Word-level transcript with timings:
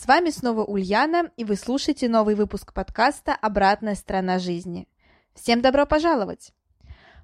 С 0.00 0.06
вами 0.06 0.30
снова 0.30 0.62
Ульяна, 0.62 1.32
и 1.36 1.42
вы 1.42 1.56
слушаете 1.56 2.08
новый 2.08 2.36
выпуск 2.36 2.72
подкаста 2.72 3.34
«Обратная 3.34 3.96
сторона 3.96 4.38
жизни». 4.38 4.86
Всем 5.34 5.60
добро 5.60 5.86
пожаловать! 5.86 6.52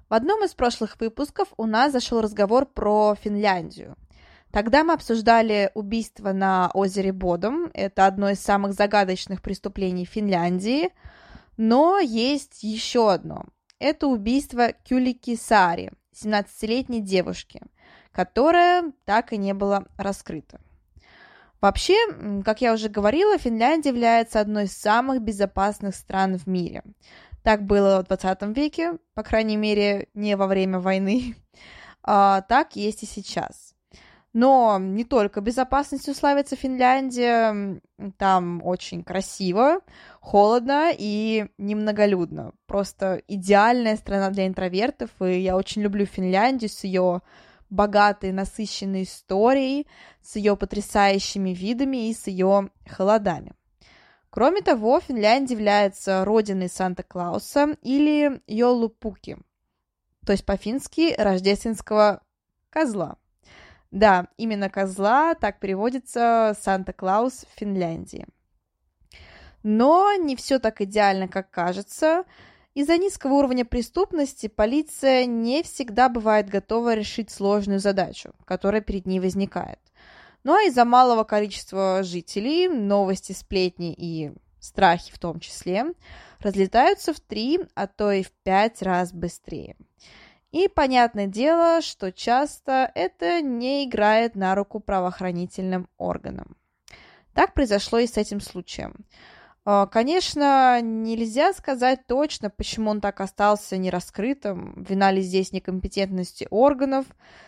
В 0.09 0.13
одном 0.13 0.43
из 0.43 0.55
прошлых 0.55 0.99
выпусков 0.99 1.47
у 1.55 1.67
нас 1.67 1.93
зашел 1.93 2.19
разговор 2.19 2.65
про 2.65 3.15
Финляндию. 3.15 3.95
Тогда 4.51 4.83
мы 4.83 4.91
обсуждали 4.91 5.71
убийство 5.73 6.33
на 6.33 6.69
озере 6.73 7.13
Бодом. 7.13 7.71
Это 7.73 8.07
одно 8.07 8.29
из 8.29 8.41
самых 8.41 8.73
загадочных 8.73 9.41
преступлений 9.41 10.03
Финляндии. 10.03 10.89
Но 11.55 11.99
есть 11.99 12.61
еще 12.61 13.09
одно. 13.09 13.45
Это 13.79 14.07
убийство 14.07 14.73
Кюлики 14.73 15.37
Сари, 15.37 15.93
17-летней 16.13 16.99
девушки, 16.99 17.61
которое 18.11 18.91
так 19.05 19.31
и 19.31 19.37
не 19.37 19.53
было 19.53 19.87
раскрыто. 19.95 20.59
Вообще, 21.61 21.95
как 22.43 22.61
я 22.61 22.73
уже 22.73 22.89
говорила, 22.89 23.37
Финляндия 23.37 23.89
является 23.89 24.39
одной 24.39 24.65
из 24.65 24.77
самых 24.77 25.21
безопасных 25.21 25.95
стран 25.95 26.37
в 26.37 26.47
мире. 26.47 26.83
Так 27.43 27.63
было 27.65 28.03
в 28.03 28.07
20 28.07 28.57
веке, 28.57 28.97
по 29.13 29.23
крайней 29.23 29.57
мере, 29.57 30.07
не 30.13 30.35
во 30.35 30.47
время 30.47 30.79
войны. 30.79 31.35
А, 32.07 32.41
так 32.41 32.75
есть 32.75 33.01
и 33.01 33.07
сейчас. 33.07 33.73
Но 34.35 34.77
не 34.79 35.05
только 35.05 35.39
безопасностью 35.39 36.13
славится 36.13 36.57
Финляндия, 36.57 37.79
там 38.17 38.61
очень 38.63 39.01
красиво, 39.01 39.79
холодно 40.19 40.91
и 40.95 41.45
немноголюдно. 41.57 42.51
Просто 42.67 43.21
идеальная 43.29 43.95
страна 43.95 44.29
для 44.31 44.45
интровертов, 44.45 45.09
и 45.21 45.39
я 45.39 45.55
очень 45.55 45.83
люблю 45.83 46.05
Финляндию 46.05 46.69
с 46.69 46.83
ее 46.83 47.21
богатой, 47.75 48.31
насыщенной 48.31 49.03
историей, 49.03 49.87
с 50.21 50.35
ее 50.35 50.55
потрясающими 50.55 51.51
видами 51.51 52.09
и 52.09 52.13
с 52.13 52.27
ее 52.27 52.71
холодами. 52.87 53.53
Кроме 54.29 54.61
того, 54.61 54.99
Финляндия 54.99 55.53
является 55.53 56.25
родиной 56.25 56.69
Санта-Клауса 56.69 57.77
или 57.81 58.41
Йолупуки, 58.47 59.37
то 60.25 60.33
есть 60.33 60.45
по-фински 60.45 61.15
рождественского 61.17 62.21
козла. 62.69 63.17
Да, 63.91 64.27
именно 64.35 64.69
козла 64.69 65.35
так 65.35 65.59
переводится 65.59 66.53
Санта-Клаус 66.59 67.45
в 67.45 67.59
Финляндии. 67.59 68.25
Но 69.63 70.13
не 70.15 70.35
все 70.35 70.59
так 70.59 70.81
идеально, 70.81 71.27
как 71.27 71.49
кажется. 71.49 72.25
Из-за 72.75 72.97
низкого 72.97 73.35
уровня 73.35 73.63
преступности 73.63 74.47
полиция 74.47 75.25
не 75.25 75.63
всегда 75.63 76.09
бывает 76.09 76.49
готова 76.49 76.93
решить 76.93 77.31
сложную 77.31 77.79
задачу, 77.79 78.33
которая 78.43 78.81
перед 78.81 79.05
ней 79.05 79.21
возникает. 79.21 79.79
Ну 80.43 80.53
а 80.53 80.63
из-за 80.63 80.83
малого 80.83 81.23
количества 81.23 82.03
жителей 82.03 82.67
новости, 82.67 83.31
сплетни 83.31 83.93
и 83.97 84.33
страхи 84.59 85.09
в 85.13 85.19
том 85.19 85.39
числе 85.39 85.85
разлетаются 86.39 87.13
в 87.13 87.21
три, 87.21 87.61
а 87.75 87.87
то 87.87 88.11
и 88.11 88.23
в 88.23 88.31
пять 88.43 88.81
раз 88.81 89.13
быстрее. 89.13 89.77
И 90.51 90.67
понятное 90.67 91.27
дело, 91.27 91.81
что 91.81 92.11
часто 92.11 92.91
это 92.93 93.41
не 93.41 93.85
играет 93.85 94.35
на 94.35 94.53
руку 94.53 94.81
правоохранительным 94.81 95.87
органам. 95.97 96.57
Так 97.33 97.53
произошло 97.53 97.99
и 97.99 98.07
с 98.07 98.17
этим 98.17 98.41
случаем. 98.41 99.05
А, 99.67 99.87
конечно, 99.87 100.79
нельзя 100.81 101.51
сказать 101.51 102.05
точно, 102.05 102.51
почему 102.51 102.91
он 102.91 103.01
так 103.01 103.19
остался 103.19 103.77
нераскрытым. 103.77 104.83
Вина 104.87 105.09
ли 105.09 105.21
здесь 105.21 105.51
некомпетентности 105.51 106.47
органов, 106.51 107.07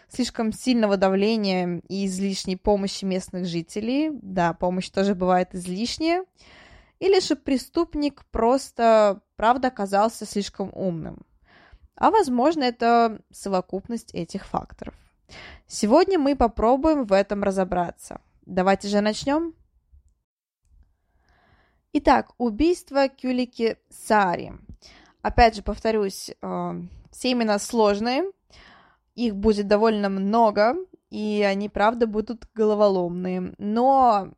слишком 0.10 0.52
сильного 0.52 0.98
давления 0.98 1.80
и 1.88 2.08
излишней 2.08 2.56
помощи 2.56 3.06
местных 3.06 3.46
жителей. 3.46 4.10
Да, 4.12 4.54
помощь 4.54 4.90
тоже 4.90 5.14
бывает 5.14 5.54
излишняя. 5.54 6.26
Или 7.00 7.20
же 7.20 7.36
преступник 7.36 8.26
просто, 8.32 9.22
правда, 9.36 9.68
оказался 9.68 10.26
слишком 10.26 10.72
умным. 10.74 11.20
А 11.96 12.10
возможно, 12.10 12.64
это 12.64 13.22
совокупность 13.32 14.16
этих 14.16 14.48
факторов. 14.48 14.96
Сегодня 15.68 16.18
мы 16.18 16.36
попробуем 16.36 17.06
в 17.06 17.14
этом 17.14 17.44
разобраться. 17.44 18.22
Давайте 18.48 18.88
же 18.88 19.02
начнем. 19.02 19.54
Итак, 22.00 22.36
убийство 22.38 23.10
Кюлики 23.10 23.78
Сари. 23.90 24.54
Опять 25.24 25.56
же, 25.56 25.64
повторюсь, 25.64 26.30
э, 26.30 26.82
все 27.12 27.32
имена 27.32 27.58
сложные, 27.58 28.26
их 29.16 29.36
будет 29.36 29.68
довольно 29.68 30.08
много, 30.08 30.76
и 31.10 31.44
они, 31.44 31.70
правда, 31.70 32.06
будут 32.06 32.46
головоломные. 32.54 33.56
Но 33.58 34.30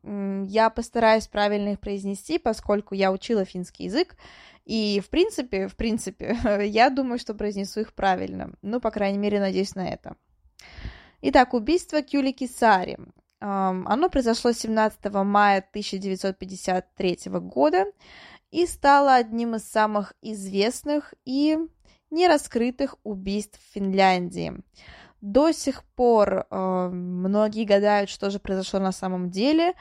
я 0.48 0.70
постараюсь 0.70 1.28
правильно 1.28 1.72
их 1.72 1.80
произнести, 1.80 2.38
поскольку 2.38 2.94
я 2.94 3.12
учила 3.12 3.44
финский 3.44 3.84
язык, 3.84 4.16
и, 4.64 5.02
в 5.04 5.10
принципе, 5.10 5.68
в 5.68 5.76
принципе, 5.76 6.38
я 6.64 6.88
думаю, 6.88 7.18
что 7.18 7.34
произнесу 7.34 7.80
их 7.80 7.92
правильно. 7.92 8.54
Ну, 8.62 8.80
по 8.80 8.90
крайней 8.90 9.18
мере, 9.18 9.38
надеюсь 9.38 9.74
на 9.74 9.86
это. 9.86 10.16
Итак, 11.20 11.52
убийство 11.52 12.00
Кюлики 12.00 12.46
Сари. 12.46 12.96
Оно 13.40 14.08
произошло 14.10 14.52
17 14.52 15.12
мая 15.24 15.58
1953 15.58 17.18
года 17.40 17.86
и 18.50 18.66
стало 18.66 19.14
одним 19.14 19.54
из 19.54 19.64
самых 19.64 20.12
известных 20.20 21.14
и 21.24 21.58
нераскрытых 22.10 22.96
убийств 23.02 23.58
в 23.58 23.72
Финляндии. 23.74 24.52
До 25.20 25.52
сих 25.52 25.84
пор 25.84 26.46
многие 26.50 27.64
гадают, 27.64 28.10
что 28.10 28.30
же 28.30 28.38
произошло 28.38 28.78
на 28.80 28.92
самом 28.92 29.30
деле, 29.30 29.74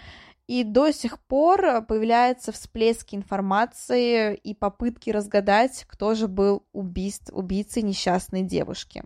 и 0.47 0.63
до 0.63 0.91
сих 0.91 1.19
пор 1.19 1.83
появляются 1.85 2.51
всплески 2.51 3.15
информации 3.15 4.35
и 4.35 4.55
попытки 4.55 5.11
разгадать, 5.11 5.85
кто 5.87 6.15
же 6.15 6.27
был 6.27 6.63
убийств, 6.71 7.29
убийцей 7.33 7.83
несчастной 7.83 8.41
девушки. 8.41 9.03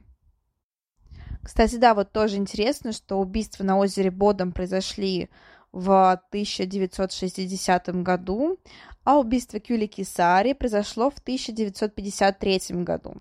Кстати, 1.44 1.76
да, 1.76 1.94
вот 1.94 2.12
тоже 2.12 2.38
интересно, 2.38 2.94
что 2.94 3.20
убийства 3.20 3.64
на 3.64 3.78
озере 3.78 4.12
Бодом 4.12 4.52
произошли 4.54 5.30
в 5.74 6.12
1960 6.30 8.04
году, 8.04 8.60
а 9.04 9.18
убийство 9.18 9.60
Кюли 9.60 9.88
Кисари 9.88 10.54
произошло 10.54 11.10
в 11.10 11.18
1953 11.20 12.84
году. 12.84 13.16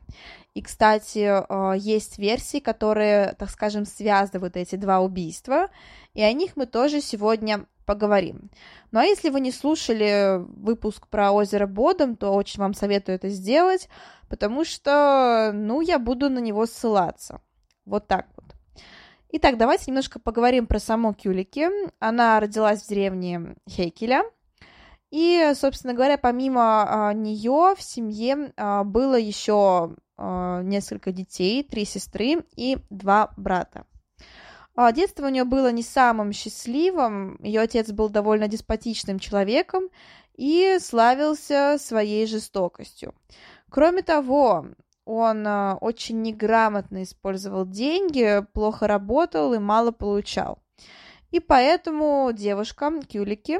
И, 0.54 0.62
кстати, 0.62 1.18
э, 1.18 1.78
есть 1.78 2.18
версии, 2.18 2.60
которые, 2.60 3.34
так 3.38 3.50
скажем, 3.50 3.86
связывают 3.86 4.56
эти 4.56 4.76
два 4.76 5.00
убийства, 5.00 5.70
и 6.14 6.22
о 6.22 6.32
них 6.32 6.56
мы 6.56 6.66
тоже 6.66 7.00
сегодня 7.00 7.66
поговорим. 7.86 8.50
Ну 8.92 9.00
а 9.00 9.04
если 9.04 9.30
вы 9.30 9.40
не 9.40 9.50
слушали 9.50 10.38
выпуск 10.38 11.08
про 11.08 11.32
озеро 11.32 11.66
Бодом, 11.66 12.16
то 12.16 12.32
очень 12.32 12.60
вам 12.60 12.74
советую 12.74 13.16
это 13.16 13.28
сделать, 13.28 13.88
потому 14.28 14.64
что, 14.64 15.50
ну, 15.52 15.80
я 15.80 15.98
буду 15.98 16.30
на 16.30 16.38
него 16.38 16.66
ссылаться. 16.66 17.40
Вот 17.84 18.06
так 18.06 18.28
вот. 18.36 18.54
Итак, 19.32 19.56
давайте 19.56 19.84
немножко 19.86 20.18
поговорим 20.20 20.66
про 20.66 20.78
саму 20.78 21.14
Кюлики. 21.14 21.68
Она 21.98 22.38
родилась 22.38 22.82
в 22.82 22.88
деревне 22.88 23.56
Хейкеля. 23.68 24.24
И, 25.10 25.52
собственно 25.54 25.94
говоря, 25.94 26.16
помимо 26.16 27.08
а, 27.08 27.12
нее 27.12 27.74
в 27.76 27.82
семье 27.82 28.52
а, 28.56 28.82
было 28.84 29.16
еще 29.16 29.94
а, 30.16 30.62
несколько 30.62 31.12
детей, 31.12 31.62
три 31.62 31.84
сестры 31.84 32.44
и 32.56 32.78
два 32.88 33.32
брата. 33.36 33.86
А, 34.74 34.90
детство 34.92 35.26
у 35.26 35.28
нее 35.28 35.44
было 35.44 35.70
не 35.70 35.82
самым 35.82 36.32
счастливым. 36.32 37.38
Ее 37.42 37.60
отец 37.60 37.90
был 37.90 38.08
довольно 38.08 38.48
деспотичным 38.48 39.18
человеком 39.18 39.90
и 40.34 40.78
славился 40.80 41.76
своей 41.78 42.26
жестокостью. 42.26 43.14
Кроме 43.68 44.02
того, 44.02 44.66
он 45.04 45.46
э, 45.46 45.74
очень 45.80 46.22
неграмотно 46.22 47.02
использовал 47.02 47.66
деньги, 47.66 48.44
плохо 48.52 48.86
работал 48.86 49.54
и 49.54 49.58
мало 49.58 49.90
получал. 49.90 50.58
И 51.30 51.40
поэтому 51.40 52.30
девушка 52.32 52.92
Кюлики 53.08 53.58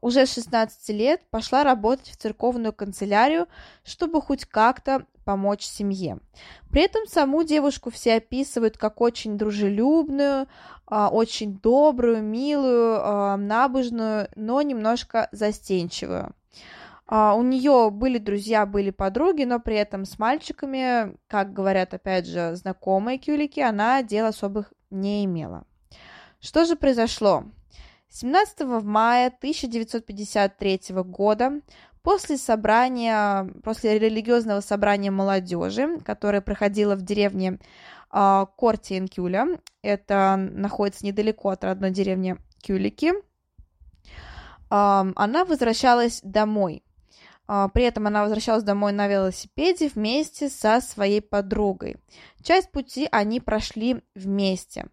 уже 0.00 0.26
с 0.26 0.34
16 0.34 0.88
лет 0.90 1.20
пошла 1.30 1.62
работать 1.62 2.08
в 2.08 2.16
церковную 2.16 2.72
канцелярию, 2.72 3.46
чтобы 3.84 4.22
хоть 4.22 4.46
как-то 4.46 5.04
помочь 5.24 5.64
семье. 5.64 6.18
При 6.70 6.82
этом 6.82 7.06
саму 7.06 7.44
девушку 7.44 7.90
все 7.90 8.14
описывают 8.14 8.78
как 8.78 9.00
очень 9.00 9.36
дружелюбную, 9.36 10.48
а, 10.86 11.08
очень 11.10 11.58
добрую, 11.58 12.22
милую, 12.22 12.98
а, 13.00 13.36
набожную, 13.36 14.28
но 14.34 14.62
немножко 14.62 15.28
застенчивую. 15.32 16.34
А, 17.12 17.34
у 17.34 17.42
нее 17.42 17.90
были 17.90 18.18
друзья, 18.18 18.64
были 18.66 18.90
подруги, 18.90 19.42
но 19.42 19.58
при 19.58 19.74
этом 19.74 20.04
с 20.04 20.16
мальчиками, 20.20 21.16
как 21.26 21.52
говорят, 21.52 21.92
опять 21.92 22.24
же, 22.24 22.54
знакомые 22.54 23.18
Кюлики, 23.18 23.58
она 23.58 24.04
дел 24.04 24.26
особых 24.26 24.72
не 24.90 25.24
имела. 25.24 25.64
Что 26.38 26.64
же 26.64 26.76
произошло? 26.76 27.46
17 28.10 28.60
мая 28.84 29.26
1953 29.26 30.80
года 31.04 31.60
после 32.02 32.36
собрания, 32.36 33.50
после 33.64 33.98
религиозного 33.98 34.60
собрания 34.60 35.10
молодежи, 35.10 35.98
которое 36.04 36.40
проходило 36.40 36.94
в 36.94 37.02
деревне 37.02 37.58
э, 38.12 38.46
Кортиенкюля, 38.56 39.58
это 39.82 40.36
находится 40.36 41.04
недалеко 41.04 41.48
от 41.50 41.64
родной 41.64 41.90
деревни 41.90 42.36
Кюлики, 42.62 43.10
э, 43.10 43.12
она 44.70 45.44
возвращалась 45.44 46.20
домой. 46.22 46.84
А, 47.52 47.66
при 47.66 47.82
этом 47.82 48.06
она 48.06 48.22
возвращалась 48.22 48.62
домой 48.62 48.92
на 48.92 49.08
велосипеде 49.08 49.88
вместе 49.88 50.48
со 50.48 50.80
своей 50.80 51.20
подругой. 51.20 51.96
Часть 52.44 52.70
пути 52.70 53.08
они 53.10 53.40
прошли 53.40 54.04
вместе, 54.14 54.86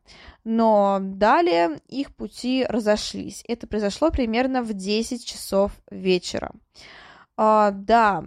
но 0.43 0.97
далее 0.99 1.79
их 1.87 2.15
пути 2.15 2.65
разошлись. 2.67 3.43
Это 3.47 3.67
произошло 3.67 4.09
примерно 4.09 4.63
в 4.63 4.73
10 4.73 5.23
часов 5.23 5.71
вечера. 5.91 6.51
А, 7.35 7.69
да, 7.69 8.23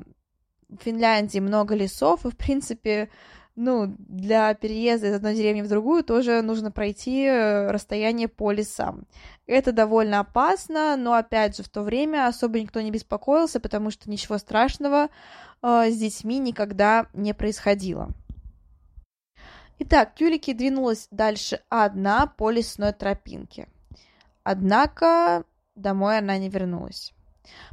в 0.69 0.77
Финляндии 0.81 1.41
много 1.41 1.75
лесов, 1.75 2.25
и, 2.25 2.31
в 2.31 2.37
принципе, 2.37 3.11
ну, 3.57 3.95
для 3.99 4.55
переезда 4.55 5.09
из 5.09 5.15
одной 5.15 5.35
деревни 5.35 5.63
в 5.63 5.69
другую 5.69 6.05
тоже 6.05 6.41
нужно 6.43 6.71
пройти 6.71 7.25
э, 7.25 7.71
расстояние 7.71 8.29
по 8.29 8.53
лесам. 8.53 9.07
Это 9.47 9.73
довольно 9.73 10.21
опасно, 10.21 10.97
но, 10.97 11.15
опять 11.15 11.57
же, 11.57 11.63
в 11.63 11.69
то 11.69 11.83
время 11.83 12.27
особо 12.27 12.61
никто 12.61 12.81
не 12.81 12.91
беспокоился, 12.91 13.61
потому 13.61 13.91
что 13.91 14.09
ничего 14.09 14.39
страшного 14.39 15.09
э, 15.63 15.91
с 15.91 15.97
детьми 15.97 16.39
никогда 16.39 17.07
не 17.13 17.35
происходило. 17.35 18.11
Итак, 19.79 20.15
Кюлики 20.15 20.53
двинулась 20.53 21.09
дальше 21.11 21.61
одна 21.69 22.27
по 22.27 22.51
лесной 22.51 22.93
тропинке. 22.93 23.69
Однако 24.43 25.45
домой 25.75 26.19
она 26.19 26.39
не 26.39 26.49
вернулась. 26.49 27.13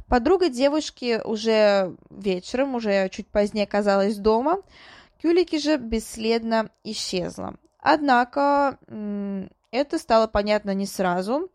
Подруга 0.08 0.48
девушки 0.48 1.20
уже 1.24 1.96
вечером, 2.10 2.74
уже 2.74 3.08
чуть 3.10 3.28
позднее 3.28 3.64
оказалась 3.64 4.16
дома, 4.16 4.62
Кюлики 5.20 5.58
же 5.58 5.76
бесследно 5.76 6.70
исчезла. 6.84 7.56
Однако 7.80 8.78
это 9.70 9.98
стало 9.98 10.26
понятно 10.26 10.74
не 10.74 10.86
сразу, 10.86 11.50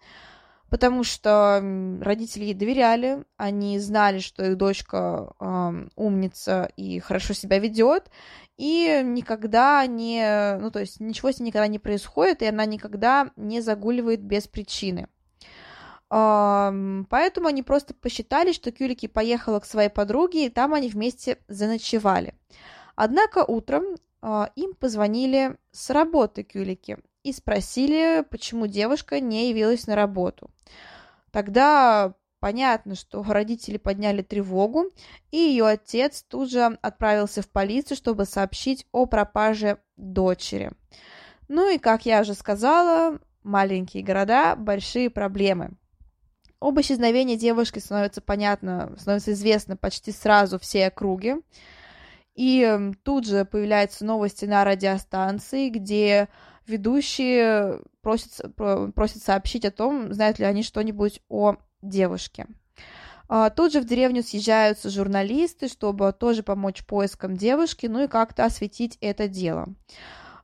потому 0.69 1.03
что 1.03 1.61
родители 2.01 2.45
ей 2.45 2.53
доверяли, 2.53 3.25
они 3.37 3.79
знали, 3.79 4.19
что 4.19 4.43
их 4.43 4.57
дочка 4.57 5.33
э, 5.39 5.87
умница 5.95 6.71
и 6.75 6.99
хорошо 6.99 7.33
себя 7.33 7.59
ведет, 7.59 8.09
и 8.57 9.01
никогда 9.03 9.85
не, 9.85 10.57
ну 10.59 10.71
то 10.71 10.79
есть 10.79 10.99
ничего 10.99 11.31
с 11.31 11.39
ней 11.39 11.47
никогда 11.47 11.67
не 11.67 11.79
происходит, 11.79 12.41
и 12.41 12.47
она 12.47 12.65
никогда 12.65 13.31
не 13.35 13.61
загуливает 13.61 14.21
без 14.21 14.47
причины. 14.47 15.07
Поэтому 16.09 17.47
они 17.47 17.63
просто 17.63 17.95
посчитали, 17.95 18.51
что 18.51 18.71
Кюлики 18.71 19.07
поехала 19.07 19.59
к 19.59 19.65
своей 19.65 19.89
подруге, 19.89 20.45
и 20.45 20.49
там 20.49 20.75
они 20.75 20.87
вместе 20.87 21.39
заночевали. 21.47 22.35
Однако 22.95 23.43
утром 23.43 23.83
э, 24.21 24.45
им 24.55 24.73
позвонили 24.73 25.57
с 25.71 25.89
работы 25.89 26.43
Кюлики 26.43 26.97
и 27.23 27.31
спросили, 27.33 28.25
почему 28.29 28.67
девушка 28.67 29.19
не 29.19 29.49
явилась 29.49 29.87
на 29.87 29.95
работу. 29.95 30.49
Тогда 31.31 32.13
понятно, 32.39 32.95
что 32.95 33.23
родители 33.23 33.77
подняли 33.77 34.21
тревогу, 34.21 34.91
и 35.31 35.37
ее 35.37 35.65
отец 35.65 36.23
тут 36.23 36.51
же 36.51 36.77
отправился 36.81 37.41
в 37.41 37.49
полицию, 37.49 37.97
чтобы 37.97 38.25
сообщить 38.25 38.85
о 38.91 39.05
пропаже 39.05 39.77
дочери. 39.95 40.71
Ну 41.47 41.73
и, 41.73 41.77
как 41.77 42.05
я 42.05 42.21
уже 42.21 42.33
сказала, 42.33 43.19
маленькие 43.43 44.03
города– 44.03 44.55
большие 44.57 45.09
проблемы. 45.09 45.71
Об 46.59 46.79
исчезновении 46.79 47.35
девушки 47.35 47.79
становится 47.79 48.21
понятно, 48.21 48.95
становится 48.97 49.33
известно 49.33 49.75
почти 49.75 50.11
сразу 50.11 50.59
все 50.59 50.87
округи. 50.87 51.35
И 52.35 52.91
тут 53.03 53.27
же 53.27 53.45
появляются 53.45 54.05
новости 54.05 54.45
на 54.45 54.63
радиостанции, 54.63 55.69
где 55.69 56.29
ведущие 56.65 57.79
просят, 58.01 58.55
просят 58.55 59.21
сообщить 59.21 59.65
о 59.65 59.71
том, 59.71 60.13
знают 60.13 60.39
ли 60.39 60.45
они 60.45 60.63
что-нибудь 60.63 61.21
о 61.29 61.57
девушке. 61.81 62.47
А, 63.29 63.49
тут 63.49 63.73
же 63.73 63.81
в 63.81 63.85
деревню 63.85 64.23
съезжаются 64.23 64.89
журналисты, 64.89 65.67
чтобы 65.67 66.11
тоже 66.13 66.43
помочь 66.43 66.85
поискам 66.85 67.35
девушки, 67.35 67.87
ну 67.87 68.03
и 68.03 68.07
как-то 68.07 68.45
осветить 68.45 68.97
это 69.01 69.27
дело. 69.27 69.69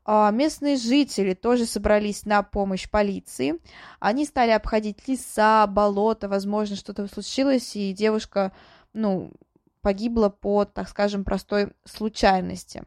А, 0.06 0.32
местные 0.32 0.78
жители 0.78 1.34
тоже 1.34 1.66
собрались 1.66 2.26
на 2.26 2.42
помощь 2.42 2.90
полиции. 2.90 3.60
Они 4.00 4.26
стали 4.26 4.52
обходить 4.52 5.08
леса, 5.08 5.68
болота, 5.68 6.28
возможно, 6.30 6.76
что-то 6.76 7.08
случилось, 7.08 7.76
и 7.76 7.94
девушка, 7.94 8.54
ну, 8.94 9.32
погибла 9.82 10.30
по, 10.30 10.66
так 10.66 10.90
скажем, 10.90 11.24
простой 11.24 11.74
случайности. 11.86 12.84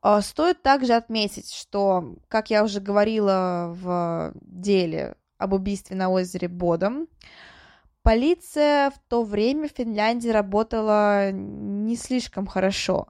А, 0.00 0.20
стоит 0.22 0.62
также 0.62 0.94
отметить, 0.94 1.52
что, 1.52 2.16
как 2.28 2.50
я 2.50 2.64
уже 2.64 2.80
говорила 2.80 3.72
в 3.74 4.32
деле 4.34 5.16
об 5.38 5.52
убийстве 5.52 5.96
на 5.96 6.10
озере 6.10 6.48
Бодом, 6.48 7.08
полиция 8.02 8.90
в 8.90 8.98
то 9.08 9.22
время 9.24 9.68
в 9.68 9.72
Финляндии 9.72 10.28
работала 10.28 11.30
не 11.32 11.96
слишком 11.96 12.46
хорошо 12.46 13.08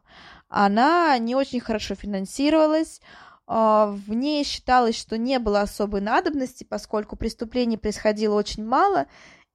она 0.53 1.17
не 1.17 1.35
очень 1.35 1.61
хорошо 1.61 1.95
финансировалась, 1.95 3.01
а, 3.47 3.87
в 3.87 4.13
ней 4.13 4.45
считалось, 4.45 4.97
что 4.97 5.17
не 5.17 5.39
было 5.39 5.63
особой 5.63 6.03
надобности, 6.03 6.65
поскольку 6.65 7.17
преступлений 7.17 7.79
происходило 7.79 8.35
очень 8.35 8.65
мало, 8.65 9.07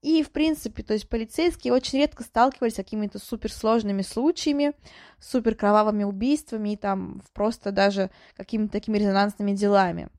и, 0.01 0.21
в 0.23 0.31
принципе, 0.31 0.83
то 0.83 0.93
есть 0.93 1.09
полицейские 1.09 1.73
очень 1.73 1.99
редко 1.99 2.23
сталкивались 2.23 2.73
с 2.73 2.77
какими-то 2.77 3.19
суперсложными 3.19 4.03
случаями, 4.03 4.73
суперкровавыми 5.19 6.03
убийствами 6.03 6.73
и 6.73 6.77
там 6.77 7.21
просто 7.33 7.71
даже 7.71 8.11
какими-то 8.35 8.71
такими 8.71 8.97
резонансными 8.99 9.53
делами. 9.53 10.09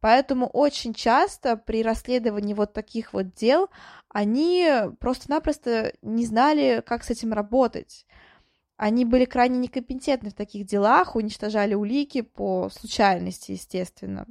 Поэтому 0.00 0.46
очень 0.46 0.94
часто 0.94 1.56
при 1.56 1.82
расследовании 1.82 2.54
вот 2.54 2.72
таких 2.72 3.12
вот 3.12 3.34
дел 3.34 3.68
они 4.08 4.70
просто-напросто 5.00 5.92
не 6.02 6.24
знали, 6.24 6.82
как 6.86 7.02
с 7.02 7.10
этим 7.10 7.32
работать. 7.32 8.06
Они 8.76 9.04
были 9.04 9.24
крайне 9.24 9.58
некомпетентны 9.58 10.30
в 10.30 10.34
таких 10.34 10.66
делах, 10.66 11.16
уничтожали 11.16 11.74
улики 11.74 12.20
по 12.20 12.68
случайности, 12.68 13.52
естественно. 13.52 14.26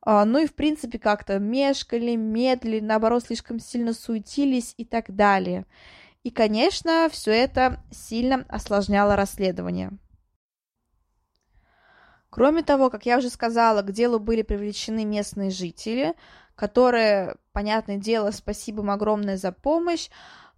А, 0.00 0.24
ну 0.24 0.38
и, 0.38 0.46
в 0.46 0.54
принципе, 0.54 0.98
как-то 0.98 1.38
мешкали, 1.38 2.14
медлили, 2.14 2.80
наоборот, 2.80 3.24
слишком 3.24 3.58
сильно 3.58 3.92
суетились 3.92 4.74
и 4.76 4.84
так 4.84 5.14
далее. 5.14 5.66
И, 6.22 6.30
конечно, 6.30 7.08
все 7.10 7.32
это 7.32 7.82
сильно 7.90 8.44
осложняло 8.48 9.16
расследование. 9.16 9.90
Кроме 12.30 12.62
того, 12.62 12.90
как 12.90 13.06
я 13.06 13.18
уже 13.18 13.30
сказала, 13.30 13.82
к 13.82 13.92
делу 13.92 14.18
были 14.18 14.42
привлечены 14.42 15.04
местные 15.04 15.50
жители, 15.50 16.14
которые, 16.54 17.36
понятное 17.52 17.96
дело, 17.96 18.30
спасибо 18.30 18.82
им 18.82 18.90
огромное 18.90 19.36
за 19.36 19.52
помощь, 19.52 20.10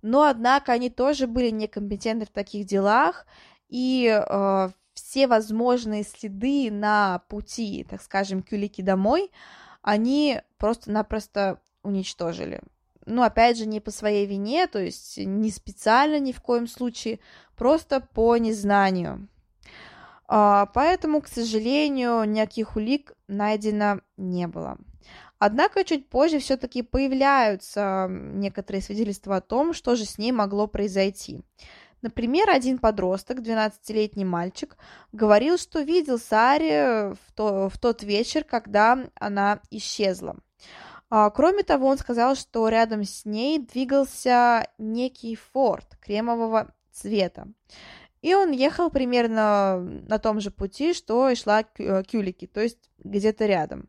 но, 0.02 0.24
однако, 0.24 0.72
они 0.72 0.90
тоже 0.90 1.26
были 1.26 1.50
некомпетентны 1.50 2.26
в 2.26 2.30
таких 2.30 2.66
делах, 2.66 3.26
и 3.68 4.06
э, 4.08 4.70
все 5.10 5.26
возможные 5.26 6.04
следы 6.04 6.70
на 6.70 7.22
пути, 7.28 7.84
так 7.88 8.00
скажем, 8.00 8.44
Кюлики 8.44 8.80
домой, 8.80 9.32
они 9.82 10.40
просто-напросто 10.56 11.60
уничтожили. 11.82 12.60
Ну, 13.06 13.22
опять 13.22 13.58
же, 13.58 13.66
не 13.66 13.80
по 13.80 13.90
своей 13.90 14.24
вине, 14.24 14.68
то 14.68 14.78
есть 14.78 15.18
не 15.18 15.50
специально 15.50 16.20
ни 16.20 16.30
в 16.30 16.40
коем 16.40 16.68
случае, 16.68 17.18
просто 17.56 18.00
по 18.00 18.36
незнанию. 18.36 19.28
А, 20.28 20.66
поэтому, 20.66 21.22
к 21.22 21.26
сожалению, 21.26 22.22
никаких 22.22 22.76
улик 22.76 23.12
найдено 23.26 24.02
не 24.16 24.46
было. 24.46 24.78
Однако 25.40 25.82
чуть 25.82 26.08
позже 26.08 26.38
все-таки 26.38 26.82
появляются 26.82 28.06
некоторые 28.08 28.80
свидетельства 28.80 29.36
о 29.36 29.40
том, 29.40 29.72
что 29.72 29.96
же 29.96 30.04
с 30.04 30.18
ней 30.18 30.30
могло 30.30 30.68
произойти. 30.68 31.40
Например, 32.02 32.48
один 32.48 32.78
подросток, 32.78 33.40
12-летний 33.40 34.24
мальчик, 34.24 34.76
говорил, 35.12 35.58
что 35.58 35.80
видел 35.80 36.18
Сари 36.18 37.12
в, 37.12 37.32
то, 37.34 37.68
в 37.68 37.78
тот 37.78 38.02
вечер, 38.02 38.44
когда 38.44 38.98
она 39.16 39.60
исчезла. 39.70 40.36
А, 41.10 41.28
кроме 41.30 41.62
того, 41.62 41.88
он 41.88 41.98
сказал, 41.98 42.36
что 42.36 42.68
рядом 42.68 43.04
с 43.04 43.24
ней 43.24 43.58
двигался 43.58 44.68
некий 44.78 45.34
форт 45.34 45.96
кремового 46.00 46.72
цвета. 46.92 47.48
И 48.22 48.34
он 48.34 48.52
ехал 48.52 48.90
примерно 48.90 49.78
на 49.80 50.18
том 50.18 50.40
же 50.40 50.50
пути, 50.50 50.94
что 50.94 51.28
и 51.30 51.34
шла 51.34 51.64
э, 51.78 52.02
Кюлики, 52.04 52.46
то 52.46 52.60
есть 52.60 52.90
где-то 52.98 53.46
рядом. 53.46 53.88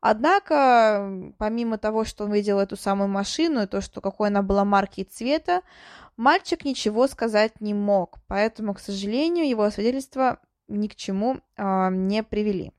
Однако, 0.00 1.32
помимо 1.36 1.78
того, 1.78 2.04
что 2.04 2.24
он 2.24 2.32
видел 2.32 2.60
эту 2.60 2.76
самую 2.76 3.08
машину 3.08 3.62
и 3.62 3.66
то, 3.66 3.80
что 3.80 4.00
какой 4.00 4.28
она 4.28 4.42
была 4.42 4.64
марки 4.64 5.00
и 5.00 5.04
цвета, 5.04 5.62
мальчик 6.16 6.64
ничего 6.64 7.06
сказать 7.06 7.60
не 7.60 7.74
мог, 7.74 8.18
поэтому, 8.26 8.74
к 8.74 8.80
сожалению, 8.80 9.48
его 9.48 9.70
свидетельства 9.70 10.40
ни 10.68 10.88
к 10.88 10.96
чему 10.96 11.38
э, 11.56 11.88
не 11.90 12.22
привели. 12.22 12.72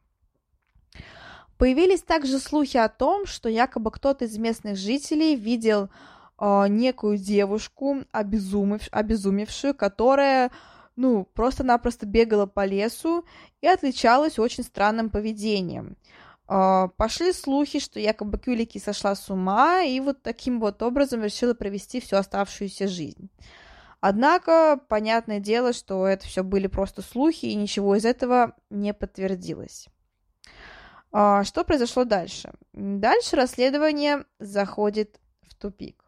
Появились 1.57 2.03
также 2.03 2.37
слухи 2.39 2.77
о 2.77 2.89
том, 2.89 3.25
что 3.25 3.49
якобы 3.49 3.89
кто-то 3.91 4.25
из 4.25 4.37
местных 4.37 4.77
жителей 4.77 5.35
видел 5.35 5.89
э, 6.39 6.65
некую 6.67 7.17
девушку, 7.17 8.03
обезумев, 8.11 8.87
обезумевшую, 8.91 9.73
которая 9.73 10.51
ну, 10.95 11.25
просто-напросто 11.33 12.05
бегала 12.05 12.45
по 12.45 12.65
лесу 12.65 13.25
и 13.61 13.67
отличалась 13.67 14.37
очень 14.39 14.63
странным 14.63 15.09
поведением. 15.09 15.95
Э, 16.47 16.87
пошли 16.97 17.33
слухи, 17.33 17.79
что 17.79 17.99
якобы 17.99 18.37
Кюлики 18.37 18.77
сошла 18.77 19.15
с 19.15 19.29
ума 19.29 19.83
и 19.83 19.99
вот 19.99 20.21
таким 20.21 20.59
вот 20.59 20.81
образом 20.81 21.23
решила 21.23 21.53
провести 21.53 21.99
всю 21.99 22.15
оставшуюся 22.17 22.87
жизнь. 22.87 23.29
Однако, 23.99 24.79
понятное 24.87 25.39
дело, 25.39 25.73
что 25.73 26.07
это 26.07 26.25
все 26.25 26.43
были 26.43 26.67
просто 26.67 27.01
слухи, 27.01 27.47
и 27.47 27.55
ничего 27.55 27.95
из 27.95 28.05
этого 28.05 28.55
не 28.69 28.93
подтвердилось. 28.93 29.87
А, 31.11 31.43
что 31.43 31.63
произошло 31.63 32.03
дальше? 32.03 32.53
Дальше 32.73 33.35
расследование 33.35 34.25
заходит 34.39 35.19
в 35.41 35.55
тупик. 35.55 36.03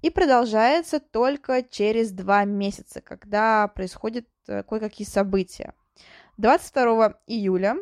И 0.00 0.10
продолжается 0.10 1.00
только 1.00 1.64
через 1.64 2.12
два 2.12 2.44
месяца, 2.44 3.00
когда 3.00 3.66
происходят 3.66 4.26
э, 4.46 4.62
кое-какие 4.62 5.06
события. 5.06 5.74
22 6.36 7.18
июля 7.26 7.78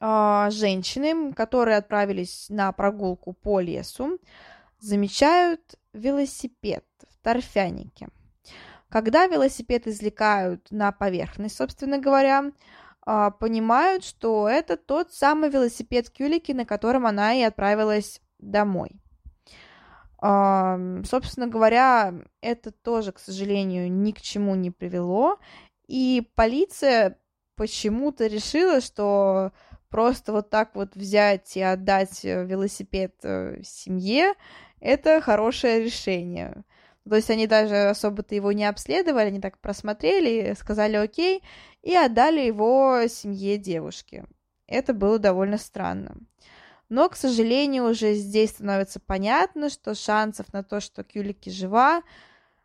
женщины, 0.00 1.32
которые 1.32 1.76
отправились 1.76 2.46
на 2.50 2.72
прогулку 2.72 3.32
по 3.32 3.60
лесу, 3.60 4.18
замечают 4.78 5.60
велосипед 5.92 6.84
в 7.08 7.22
торфянике. 7.22 8.08
Когда 8.88 9.26
велосипед 9.26 9.86
извлекают 9.86 10.70
на 10.70 10.92
поверхность, 10.92 11.56
собственно 11.56 11.98
говоря, 11.98 12.52
а, 13.06 13.30
понимают, 13.30 14.04
что 14.04 14.48
это 14.48 14.76
тот 14.76 15.12
самый 15.12 15.50
велосипед 15.50 16.10
Кюлики, 16.10 16.52
на 16.52 16.64
котором 16.64 17.06
она 17.06 17.34
и 17.34 17.42
отправилась 17.42 18.20
домой. 18.38 18.92
А, 20.18 20.78
собственно 21.04 21.46
говоря, 21.46 22.14
это 22.40 22.70
тоже, 22.70 23.12
к 23.12 23.18
сожалению, 23.18 23.92
ни 23.92 24.12
к 24.12 24.20
чему 24.20 24.54
не 24.54 24.70
привело. 24.70 25.38
И 25.86 26.30
полиция 26.34 27.18
почему-то 27.56 28.26
решила, 28.26 28.80
что 28.80 29.52
просто 29.94 30.32
вот 30.32 30.50
так 30.50 30.74
вот 30.74 30.96
взять 30.96 31.56
и 31.56 31.60
отдать 31.62 32.24
э, 32.24 32.44
велосипед 32.44 33.14
э, 33.22 33.60
семье– 33.62 34.34
это 34.80 35.20
хорошее 35.20 35.84
решение. 35.84 36.64
То 37.08 37.14
есть 37.14 37.30
они 37.30 37.46
даже 37.46 37.90
особо-то 37.90 38.34
его 38.34 38.50
не 38.50 38.64
обследовали, 38.64 39.28
они 39.28 39.40
так 39.40 39.56
просмотрели, 39.60 40.56
сказали 40.58 40.96
окей, 40.96 41.44
и 41.82 41.94
отдали 41.94 42.40
его 42.40 43.06
семье 43.06 43.56
девушки. 43.56 44.24
Это 44.66 44.94
было 44.94 45.20
довольно 45.20 45.58
странно. 45.58 46.16
Но, 46.88 47.08
к 47.08 47.14
сожалению, 47.14 47.88
уже 47.88 48.14
здесь 48.14 48.50
становится 48.50 48.98
понятно, 48.98 49.70
что 49.70 49.94
шансов 49.94 50.52
на 50.52 50.64
то, 50.64 50.80
что 50.80 51.04
Кюлики 51.04 51.50
жива, 51.50 52.02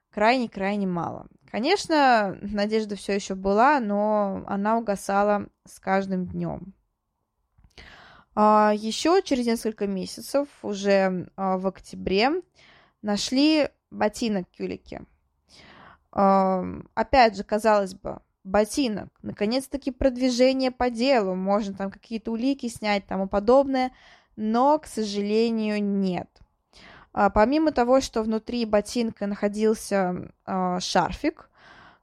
крайне-крайне 0.09 0.87
мало. 0.87 1.27
Конечно, 1.51 2.39
надежда 2.41 2.95
все 2.95 3.13
еще 3.13 3.35
была, 3.35 3.79
но 3.79 4.43
она 4.47 4.79
угасала 4.79 5.45
с 5.67 5.79
каждым 5.79 6.25
днем. 6.25 6.73
А, 8.41 8.71
еще 8.73 9.21
через 9.21 9.47
несколько 9.47 9.85
месяцев, 9.85 10.47
уже 10.61 11.29
а, 11.35 11.57
в 11.57 11.67
октябре, 11.67 12.41
нашли 13.01 13.67
ботинок 13.91 14.47
Кюлики. 14.57 15.01
Опять 16.11 17.35
же, 17.35 17.43
казалось 17.43 17.95
бы, 17.95 18.21
ботинок, 18.45 19.09
наконец-таки 19.23 19.91
продвижение 19.91 20.71
по 20.71 20.89
делу, 20.89 21.35
можно 21.35 21.73
там 21.73 21.91
какие-то 21.91 22.31
улики 22.31 22.69
снять, 22.69 23.05
тому 23.07 23.27
подобное, 23.27 23.91
но, 24.37 24.79
к 24.79 24.85
сожалению, 24.85 25.83
нет. 25.83 26.29
А, 27.11 27.29
помимо 27.29 27.73
того, 27.73 27.99
что 27.99 28.23
внутри 28.23 28.63
ботинка 28.63 29.27
находился 29.27 30.31
а, 30.45 30.79
шарфик, 30.79 31.48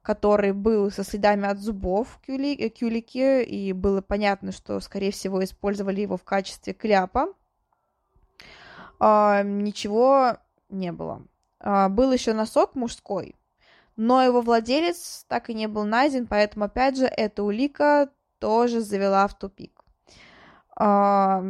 который 0.06 0.52
был 0.52 0.92
со 0.92 1.02
следами 1.02 1.48
от 1.48 1.58
зубов 1.58 2.20
кюли, 2.24 2.54
э, 2.54 2.68
кюлики, 2.68 3.42
и 3.42 3.72
было 3.72 4.00
понятно, 4.00 4.52
что, 4.52 4.78
скорее 4.78 5.10
всего, 5.10 5.42
использовали 5.42 6.00
его 6.00 6.16
в 6.16 6.22
качестве 6.22 6.74
кляпа, 6.74 7.26
а, 9.00 9.42
ничего 9.42 10.36
не 10.68 10.92
было. 10.92 11.26
А, 11.58 11.88
был 11.88 12.12
еще 12.12 12.34
носок 12.34 12.76
мужской, 12.76 13.34
но 13.96 14.22
его 14.22 14.42
владелец 14.42 15.24
так 15.26 15.50
и 15.50 15.54
не 15.54 15.66
был 15.66 15.84
найден, 15.84 16.28
поэтому, 16.28 16.66
опять 16.66 16.96
же, 16.96 17.06
эта 17.06 17.42
улика 17.42 18.08
тоже 18.38 18.82
завела 18.82 19.26
в 19.26 19.36
тупик. 19.36 19.82
А, 20.76 21.42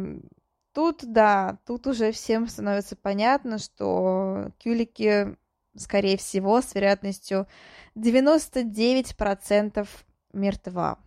тут, 0.73 1.03
да, 1.03 1.59
тут 1.67 1.85
уже 1.85 2.11
всем 2.11 2.47
становится 2.47 2.95
понятно, 2.95 3.59
что 3.59 4.49
кюлики, 4.57 5.37
скорее 5.77 6.17
всего, 6.17 6.61
с 6.61 6.75
вероятностью 6.75 7.47
99% 7.95 9.87
мертва. 10.33 10.99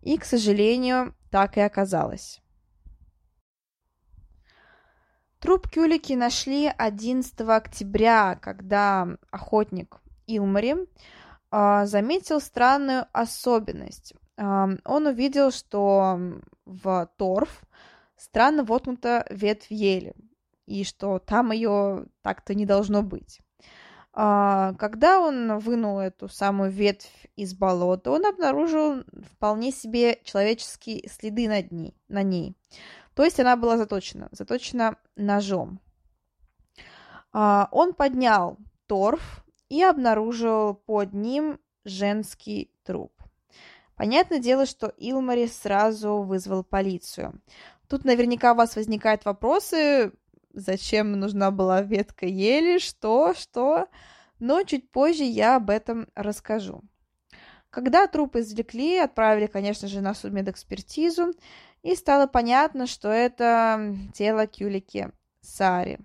И, 0.00 0.18
к 0.18 0.24
сожалению, 0.24 1.14
так 1.30 1.56
и 1.56 1.60
оказалось. 1.60 2.40
Труп 5.44 5.68
Кюлики 5.68 6.14
нашли 6.14 6.72
11 6.74 7.38
октября, 7.40 8.34
когда 8.36 9.06
охотник 9.30 10.00
Илмари 10.26 10.74
э, 11.50 11.86
заметил 11.86 12.40
странную 12.40 13.06
особенность. 13.12 14.14
Э, 14.38 14.68
он 14.84 15.06
увидел, 15.06 15.50
что 15.50 16.18
в 16.64 17.10
торф 17.18 17.62
странно 18.16 18.64
воткнута 18.64 19.26
ветвь 19.28 19.70
ели, 19.70 20.14
и 20.64 20.82
что 20.82 21.18
там 21.18 21.52
ее 21.52 22.06
так-то 22.22 22.54
не 22.54 22.64
должно 22.64 23.02
быть. 23.02 23.40
Э, 24.14 24.74
когда 24.78 25.20
он 25.20 25.58
вынул 25.58 25.98
эту 25.98 26.28
самую 26.28 26.70
ветвь 26.70 27.26
из 27.36 27.54
болота, 27.54 28.10
он 28.10 28.26
обнаружил 28.26 29.04
вполне 29.34 29.72
себе 29.72 30.20
человеческие 30.24 31.08
следы 31.08 31.48
над 31.48 31.72
ней, 31.72 31.94
на 32.08 32.22
ней. 32.22 32.56
То 33.14 33.24
есть 33.24 33.40
она 33.40 33.56
была 33.56 33.76
заточена, 33.76 34.28
заточена 34.32 34.96
ножом. 35.16 35.80
А, 37.32 37.68
он 37.72 37.94
поднял 37.94 38.58
торф 38.86 39.44
и 39.68 39.82
обнаружил 39.82 40.74
под 40.74 41.12
ним 41.12 41.58
женский 41.84 42.72
труп. 42.84 43.12
Понятное 43.96 44.40
дело, 44.40 44.66
что 44.66 44.88
Илмари 44.96 45.46
сразу 45.46 46.22
вызвал 46.22 46.64
полицию. 46.64 47.40
Тут 47.88 48.04
наверняка 48.04 48.52
у 48.52 48.56
вас 48.56 48.74
возникают 48.76 49.24
вопросы, 49.24 50.12
зачем 50.54 51.12
нужна 51.12 51.50
была 51.50 51.82
ветка 51.82 52.26
ели, 52.26 52.78
что, 52.78 53.34
что, 53.34 53.88
но 54.38 54.62
чуть 54.62 54.90
позже 54.90 55.24
я 55.24 55.56
об 55.56 55.70
этом 55.70 56.08
расскажу. 56.14 56.82
Когда 57.70 58.06
труп 58.06 58.36
извлекли, 58.36 58.98
отправили, 58.98 59.46
конечно 59.46 59.88
же, 59.88 60.00
на 60.00 60.14
судмедэкспертизу, 60.14 61.32
и 61.82 61.96
стало 61.96 62.26
понятно, 62.26 62.86
что 62.86 63.08
это 63.08 63.94
тело 64.14 64.46
Кюлики 64.46 65.10
Сари. 65.40 65.98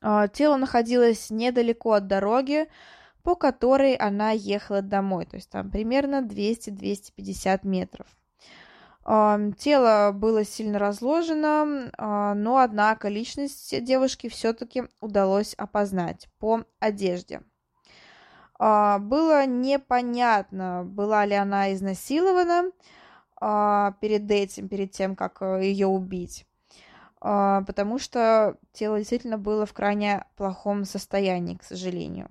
А, 0.00 0.28
тело 0.28 0.56
находилось 0.56 1.30
недалеко 1.30 1.92
от 1.92 2.06
дороги, 2.06 2.68
по 3.22 3.34
которой 3.36 3.94
она 3.94 4.32
ехала 4.32 4.82
домой, 4.82 5.24
то 5.24 5.36
есть 5.36 5.48
там 5.48 5.70
примерно 5.70 6.20
200-250 6.20 7.60
метров. 7.62 8.06
А, 9.04 9.38
тело 9.58 10.12
было 10.12 10.44
сильно 10.44 10.78
разложено, 10.78 11.90
а, 11.98 12.34
но, 12.34 12.58
однако, 12.58 13.08
личность 13.08 13.84
девушки 13.84 14.28
все-таки 14.28 14.84
удалось 15.00 15.54
опознать 15.54 16.28
по 16.38 16.64
одежде. 16.78 17.42
Было 18.56 19.46
непонятно, 19.46 20.84
была 20.86 21.26
ли 21.26 21.34
она 21.34 21.74
изнасилована, 21.74 22.70
а, 23.46 23.92
перед 24.00 24.30
этим, 24.30 24.68
перед 24.68 24.92
тем, 24.92 25.16
как 25.16 25.42
э, 25.42 25.64
ее 25.64 25.86
убить. 25.86 26.46
А, 27.20 27.62
потому 27.62 27.98
что 27.98 28.56
тело 28.72 28.98
действительно 28.98 29.38
было 29.38 29.66
в 29.66 29.72
крайне 29.74 30.24
плохом 30.36 30.84
состоянии, 30.84 31.56
к 31.56 31.62
сожалению. 31.62 32.28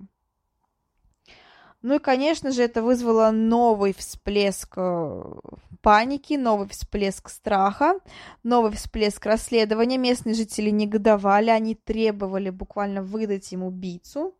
Ну 1.84 1.96
и, 1.96 1.98
конечно 1.98 2.50
же, 2.50 2.62
это 2.62 2.82
вызвало 2.82 3.30
новый 3.30 3.92
всплеск 3.92 4.72
э, 4.78 5.22
паники, 5.82 6.32
новый 6.32 6.66
всплеск 6.66 7.28
страха, 7.28 8.00
новый 8.42 8.72
всплеск 8.72 9.26
расследования. 9.26 9.98
Местные 9.98 10.34
жители 10.34 10.70
негодовали, 10.70 11.50
они 11.50 11.74
требовали 11.74 12.48
буквально 12.48 13.02
выдать 13.02 13.52
им 13.52 13.64
убийцу. 13.64 14.34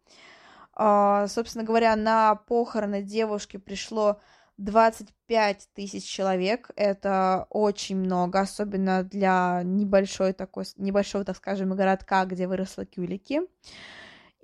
А, 0.73 1.29
собственно 1.29 1.65
говоря, 1.65 1.95
на 1.97 2.35
похороны 2.35 3.03
девушки 3.03 3.59
пришло 3.59 4.19
25 4.57 5.69
тысяч 5.75 6.05
человек. 6.05 6.71
Это 6.77 7.47
очень 7.51 7.99
много, 7.99 8.41
особенно 8.41 9.03
для 9.03 9.61
небольшой 9.65 10.33
такой, 10.33 10.65
небольшого, 10.79 11.27
так 11.27 11.37
скажем, 11.37 11.77
городка, 11.77 12.25
где 12.25 12.47
выросла 12.47 12.87
Кюлики. 12.87 13.43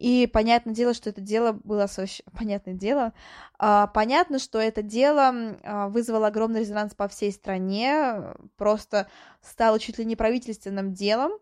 И 0.01 0.27
понятное 0.27 0.73
дело, 0.75 0.95
что 0.95 1.11
это 1.11 1.21
дело 1.21 1.53
было... 1.53 1.87
Понятное 2.33 2.73
дело. 2.73 3.13
А, 3.59 3.87
понятно, 3.89 4.39
что 4.39 4.59
это 4.59 4.83
дело 4.83 5.59
а, 5.63 5.89
вызвало 5.89 6.29
огромный 6.29 6.61
резонанс 6.61 6.95
по 6.95 7.07
всей 7.07 7.31
стране, 7.31 8.33
просто 8.57 9.09
стало 9.43 9.79
чуть 9.79 9.99
ли 9.99 10.07
не 10.07 10.17
правительственным 10.17 10.95
делом, 10.95 11.33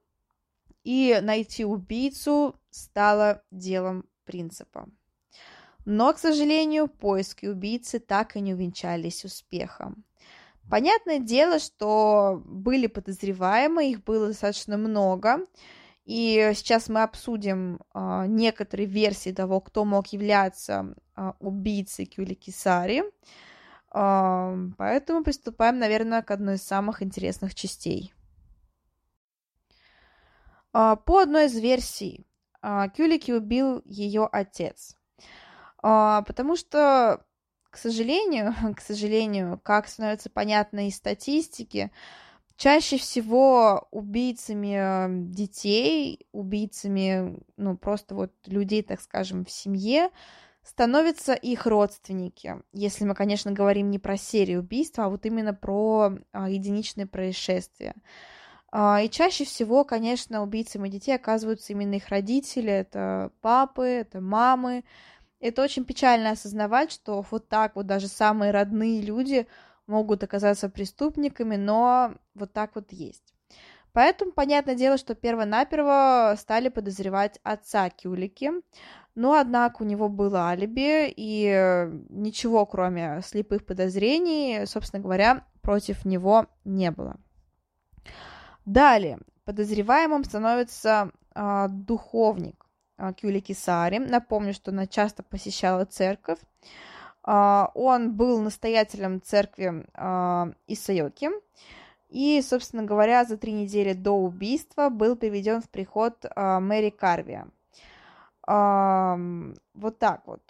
и 0.83 1.21
найти 1.23 1.65
убийцу 1.65 2.57
стало 2.71 3.43
делом 3.53 4.05
принципа. 4.25 4.89
Но, 5.85 6.13
к 6.13 6.19
сожалению, 6.19 6.89
поиски 6.89 7.47
убийцы 7.47 8.01
так 8.01 8.35
и 8.35 8.41
не 8.41 8.55
увенчались 8.55 9.25
успехом. 9.25 10.05
Понятное 10.69 11.21
дело, 11.21 11.61
что 11.61 12.43
были 12.45 12.89
подозреваемые, 12.89 13.93
их 13.93 14.03
было 14.03 14.27
достаточно 14.27 14.77
много, 14.77 15.47
и 16.09 16.53
сейчас 16.55 16.89
мы 16.89 17.03
обсудим 17.03 17.81
а, 17.93 18.27
некоторые 18.27 18.87
версии 18.87 19.31
того, 19.31 19.61
кто 19.61 19.85
мог 19.85 20.07
являться 20.07 20.95
а, 21.15 21.35
убийцей 21.39 22.07
Кюли 22.07 22.33
Кисари. 22.33 23.03
А, 23.91 24.57
поэтому 24.79 25.23
приступаем, 25.23 25.79
наверное, 25.79 26.23
к 26.23 26.31
одной 26.31 26.55
из 26.55 26.63
самых 26.63 27.03
интересных 27.03 27.55
частей. 27.55 28.15
А, 30.73 30.97
по 30.97 31.19
одной 31.19 31.45
из 31.45 31.59
версий, 31.59 32.27
а, 32.63 32.89
Кюлики 32.89 33.31
убил 33.31 33.83
ее 33.85 34.27
отец. 34.33 34.97
А, 35.83 36.23
потому 36.23 36.57
что, 36.57 37.23
к 37.69 37.77
сожалению, 37.77 38.55
к 38.75 38.81
сожалению, 38.81 39.61
как 39.63 39.87
становится 39.87 40.31
понятно 40.31 40.89
из 40.89 40.97
статистики, 40.97 41.93
Чаще 42.59 42.99
всего 42.99 43.87
убийцами 43.93 44.75
эм, 44.75 45.31
детей, 45.31 46.27
убийцами, 46.33 47.41
ну, 47.57 47.77
просто 47.77 48.17
вот 48.17 48.33
людей, 48.47 48.83
так 48.83 49.01
скажем, 49.01 49.45
в 49.45 49.51
семье, 49.53 50.11
становятся 50.65 51.35
их 51.35 51.67
родственники. 51.67 52.57
Если 52.73 53.05
мы, 53.05 53.15
конечно, 53.15 53.53
говорим 53.53 53.93
не 53.93 54.01
про 54.01 54.17
серию 54.17 54.59
убийств, 54.59 54.99
а 54.99 55.09
вот 55.09 55.25
именно 55.25 55.55
про 55.55 56.15
а, 56.33 56.51
единичные 56.51 57.07
происшествия. 57.07 57.95
А, 58.73 59.03
и 59.03 59.09
чаще 59.09 59.45
всего, 59.45 59.85
конечно, 59.85 60.43
убийцами 60.43 60.89
детей 60.89 61.15
оказываются 61.15 61.73
именно 61.73 61.95
их 61.95 62.09
родители, 62.09 62.73
это 62.73 63.31
папы, 63.41 63.85
это 63.85 64.21
мамы. 64.21 64.83
Это 65.39 65.63
очень 65.63 65.85
печально 65.85 66.33
осознавать, 66.33 66.91
что 66.91 67.25
вот 67.31 67.49
так 67.49 67.77
вот 67.77 67.87
даже 67.87 68.09
самые 68.09 68.51
родные 68.51 69.01
люди 69.01 69.47
могут 69.89 70.23
оказаться 70.23 70.69
преступниками, 70.69 71.57
но 71.57 72.15
вот 72.35 72.53
так 72.53 72.77
вот 72.77 72.93
есть. 72.93 73.35
Поэтому, 73.93 74.31
понятное 74.31 74.77
дело, 74.77 74.99
что 74.99 75.17
перво-наперво 75.17 76.35
стали 76.39 76.69
подозревать 76.69 77.41
отца 77.43 77.91
Кюлики, 77.91 78.53
но, 79.17 79.35
однако, 79.35 79.83
у 79.83 79.85
него 79.85 80.09
было 80.09 80.51
алиби, 80.51 81.13
и 81.17 81.89
ничего, 82.09 82.65
кроме 82.67 83.21
слепых 83.25 83.67
подозрений, 83.67 84.67
собственно 84.67 85.03
говоря, 85.03 85.45
против 85.63 86.05
него 86.05 86.47
не 86.65 86.93
было. 86.93 87.17
Далее, 88.65 89.19
подозреваемым 89.45 90.25
становится 90.25 91.11
э, 91.35 91.67
духовник 91.71 92.67
э, 92.99 93.13
Кюлики 93.15 93.55
Сари. 93.55 93.99
Напомню, 93.99 94.53
что 94.53 94.71
она 94.71 94.87
часто 94.87 95.23
посещала 95.23 95.85
церковь. 95.87 96.39
А, 97.23 97.71
он 97.75 98.15
был 98.15 98.41
настоятелем 98.41 99.21
церкви 99.23 99.87
а, 99.95 100.51
Исайоки. 100.67 101.31
И, 102.09 102.41
собственно 102.41 102.85
говоря, 102.85 103.25
за 103.25 103.37
три 103.37 103.53
недели 103.53 103.93
до 103.93 104.13
убийства 104.13 104.89
был 104.89 105.15
приведен 105.15 105.61
в 105.61 105.69
приход 105.69 106.25
а, 106.35 106.61
Мэри 106.61 106.91
Карви. 106.91 107.41
Вот 108.47 109.99
так 109.99 110.23
вот. 110.25 110.41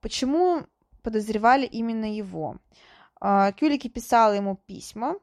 Почему 0.00 0.62
подозревали 1.02 1.66
именно 1.66 2.10
его? 2.10 2.56
Кюлики 3.20 3.88
писала 3.88 4.32
ему 4.32 4.56
письма, 4.56 5.16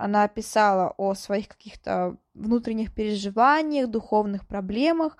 она 0.00 0.26
писала 0.28 0.94
о 0.96 1.14
своих 1.14 1.46
каких-то 1.46 2.16
внутренних 2.34 2.92
переживаниях, 2.92 3.88
духовных 3.88 4.46
проблемах, 4.46 5.16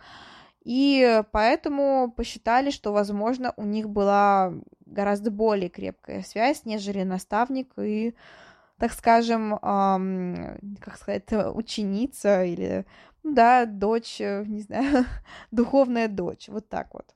и 0.62 1.23
поэтому 1.33 2.12
посчитали, 2.14 2.70
что, 2.70 2.92
возможно, 2.92 3.55
у 3.57 3.64
них 3.64 3.88
была 3.88 4.53
гораздо 4.85 5.31
более 5.31 5.70
крепкая 5.70 6.23
связь, 6.23 6.64
нежели 6.64 7.03
наставник 7.03 7.73
и, 7.79 8.14
так 8.79 8.92
скажем, 8.92 9.55
эм, 9.55 10.59
как 10.81 10.96
сказать, 10.96 11.25
ученица 11.55 12.44
или, 12.44 12.85
ну 13.23 13.35
да, 13.35 13.64
дочь, 13.66 14.20
э, 14.20 14.44
не 14.46 14.61
знаю, 14.61 15.07
духовная 15.51 16.09
дочь, 16.09 16.49
вот 16.49 16.68
так 16.68 16.92
вот. 16.92 17.14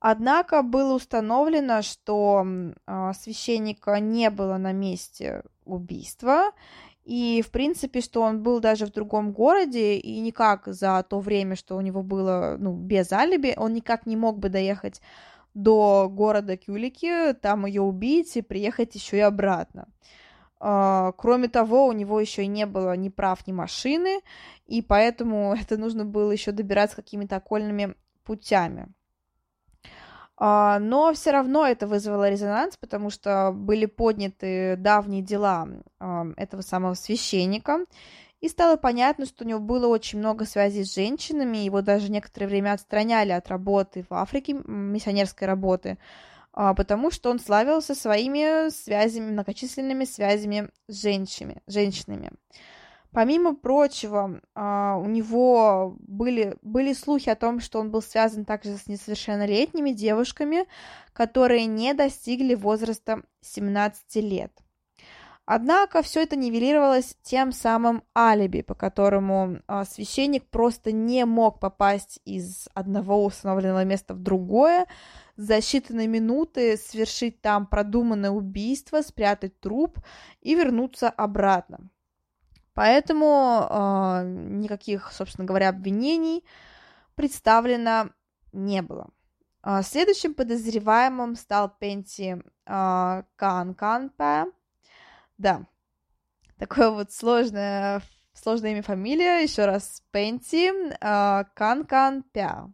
Однако 0.00 0.62
было 0.62 0.94
установлено, 0.94 1.82
что 1.82 2.46
э, 2.86 3.12
священника 3.18 3.98
не 3.98 4.30
было 4.30 4.56
на 4.56 4.72
месте 4.72 5.42
убийства, 5.64 6.52
и, 7.08 7.40
в 7.40 7.50
принципе, 7.50 8.02
что 8.02 8.20
он 8.20 8.42
был 8.42 8.60
даже 8.60 8.84
в 8.84 8.92
другом 8.92 9.32
городе, 9.32 9.96
и 9.96 10.20
никак 10.20 10.66
за 10.66 11.02
то 11.08 11.20
время, 11.20 11.56
что 11.56 11.74
у 11.74 11.80
него 11.80 12.02
было, 12.02 12.56
ну, 12.58 12.74
без 12.74 13.10
алиби, 13.12 13.54
он 13.56 13.72
никак 13.72 14.04
не 14.04 14.14
мог 14.14 14.38
бы 14.38 14.50
доехать 14.50 15.00
до 15.54 16.10
города 16.10 16.58
Кюлики, 16.58 17.32
там 17.32 17.64
ее 17.64 17.80
убить 17.80 18.36
и 18.36 18.42
приехать 18.42 18.94
еще 18.94 19.16
и 19.16 19.20
обратно. 19.20 19.88
Uh, 20.60 21.14
кроме 21.16 21.48
того, 21.48 21.86
у 21.86 21.92
него 21.92 22.20
еще 22.20 22.42
и 22.42 22.46
не 22.46 22.66
было 22.66 22.94
ни 22.94 23.08
прав, 23.08 23.46
ни 23.46 23.52
машины, 23.52 24.20
и 24.66 24.82
поэтому 24.82 25.54
это 25.58 25.78
нужно 25.78 26.04
было 26.04 26.30
еще 26.30 26.52
добираться 26.52 26.96
какими-то 26.96 27.36
окольными 27.36 27.94
путями. 28.22 28.88
А, 30.40 30.78
но 30.78 31.12
все 31.12 31.32
равно 31.32 31.66
это 31.66 31.86
вызвало 31.86 32.30
резонанс, 32.30 32.76
потому 32.78 33.10
что 33.10 33.50
были 33.52 33.86
подняты 33.86 34.76
давние 34.76 35.22
дела 35.22 35.68
этого 36.36 36.62
самого 36.62 36.94
священника, 36.94 37.84
и 38.40 38.48
стало 38.48 38.76
понятно, 38.76 39.26
что 39.26 39.44
у 39.44 39.48
него 39.48 39.58
было 39.58 39.88
очень 39.88 40.20
много 40.20 40.44
связей 40.44 40.84
с 40.84 40.94
женщинами, 40.94 41.58
его 41.58 41.82
даже 41.82 42.08
некоторое 42.08 42.46
время 42.46 42.72
отстраняли 42.72 43.32
от 43.32 43.48
работы 43.48 44.04
в 44.08 44.14
Африке, 44.14 44.52
миссионерской 44.52 45.48
работы, 45.48 45.98
а, 46.52 46.72
потому 46.72 47.10
что 47.10 47.30
он 47.30 47.40
славился 47.40 47.96
своими 47.96 48.70
связями, 48.70 49.32
многочисленными 49.32 50.04
связями 50.04 50.70
с 50.86 51.02
женщинами. 51.02 51.62
женщинами. 51.66 52.30
Помимо 53.12 53.54
прочего, 53.54 54.40
а, 54.54 54.96
у 54.96 55.06
него 55.06 55.96
были, 56.00 56.56
были 56.60 56.92
слухи 56.92 57.30
о 57.30 57.36
том, 57.36 57.60
что 57.60 57.80
он 57.80 57.90
был 57.90 58.02
связан 58.02 58.44
также 58.44 58.76
с 58.76 58.86
несовершеннолетними 58.86 59.90
девушками, 59.90 60.66
которые 61.14 61.64
не 61.66 61.94
достигли 61.94 62.54
возраста 62.54 63.22
17 63.40 64.16
лет. 64.16 64.52
Однако 65.46 66.02
все 66.02 66.24
это 66.24 66.36
нивелировалось 66.36 67.16
тем 67.22 67.52
самым 67.52 68.02
алиби, 68.14 68.60
по 68.60 68.74
которому 68.74 69.60
а, 69.66 69.86
священник 69.86 70.46
просто 70.50 70.92
не 70.92 71.24
мог 71.24 71.58
попасть 71.58 72.20
из 72.26 72.68
одного 72.74 73.24
установленного 73.24 73.84
места 73.84 74.12
в 74.12 74.18
другое, 74.18 74.84
за 75.36 75.56
считанные 75.56 76.06
минуты 76.06 76.76
совершить 76.76 77.40
там 77.40 77.66
продуманное 77.66 78.30
убийство, 78.30 79.00
спрятать 79.00 79.58
труп 79.58 79.98
и 80.42 80.54
вернуться 80.54 81.08
обратно. 81.08 81.88
Поэтому 82.78 83.66
э, 83.68 84.22
никаких, 84.24 85.10
собственно 85.10 85.44
говоря, 85.44 85.70
обвинений 85.70 86.44
представлено 87.16 88.10
не 88.52 88.82
было. 88.82 89.10
Э, 89.64 89.82
следующим 89.82 90.32
подозреваемым 90.32 91.34
стал 91.34 91.74
Пенти 91.76 92.40
э, 92.66 93.22
Кан 93.34 93.74
Канпе. 93.74 94.44
Да, 95.38 95.66
такое 96.56 96.90
вот 96.90 97.10
сложное, 97.10 98.00
сложное 98.32 98.70
имя 98.70 98.82
фамилия. 98.84 99.40
Еще 99.40 99.64
раз, 99.64 100.04
Пенти 100.12 100.70
э, 100.70 101.44
Кан 101.54 101.84
Кан 101.84 102.22
Пя. 102.32 102.70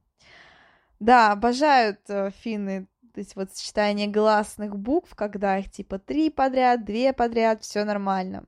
Да, 1.01 1.33
обожают 1.33 2.01
э, 2.09 2.31
финны 2.31 2.88
то 3.14 3.21
есть 3.21 3.37
вот 3.37 3.51
сочетание 3.55 4.09
гласных 4.09 4.77
букв, 4.77 5.14
когда 5.14 5.57
их 5.57 5.71
типа 5.71 5.99
три 5.99 6.29
подряд, 6.29 6.85
две 6.85 7.14
подряд, 7.14 7.62
все 7.62 7.85
нормально. 7.85 8.45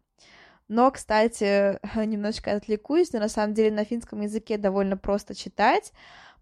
Но, 0.68 0.90
кстати, 0.90 1.78
немножечко 2.06 2.52
отвлекусь, 2.52 3.12
но 3.12 3.20
на 3.20 3.28
самом 3.28 3.54
деле 3.54 3.70
на 3.70 3.84
финском 3.84 4.20
языке 4.22 4.58
довольно 4.58 4.96
просто 4.96 5.34
читать, 5.34 5.92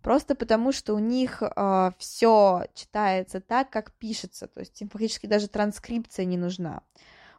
просто 0.02 0.34
потому 0.34 0.72
что 0.72 0.94
у 0.94 0.98
них 0.98 1.42
э, 1.42 1.90
все 1.98 2.66
читается 2.74 3.40
так, 3.40 3.70
как 3.70 3.92
пишется, 3.92 4.46
то 4.46 4.60
есть 4.60 4.80
им 4.80 4.88
фактически 4.88 5.26
даже 5.26 5.48
транскрипция 5.48 6.24
не 6.24 6.36
нужна. 6.36 6.82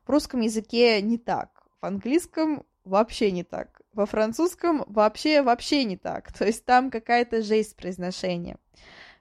В 0.05 0.09
русском 0.09 0.41
языке 0.41 1.01
не 1.01 1.17
так, 1.17 1.63
в 1.81 1.85
английском 1.85 2.65
вообще 2.83 3.31
не 3.31 3.43
так, 3.43 3.81
во 3.93 4.05
французском 4.05 4.83
вообще 4.87 5.41
вообще 5.41 5.83
не 5.85 5.97
так, 5.97 6.31
то 6.33 6.45
есть 6.45 6.65
там 6.65 6.91
какая-то 6.91 7.41
жесть 7.41 7.71
с 7.71 7.73
произношением. 7.73 8.59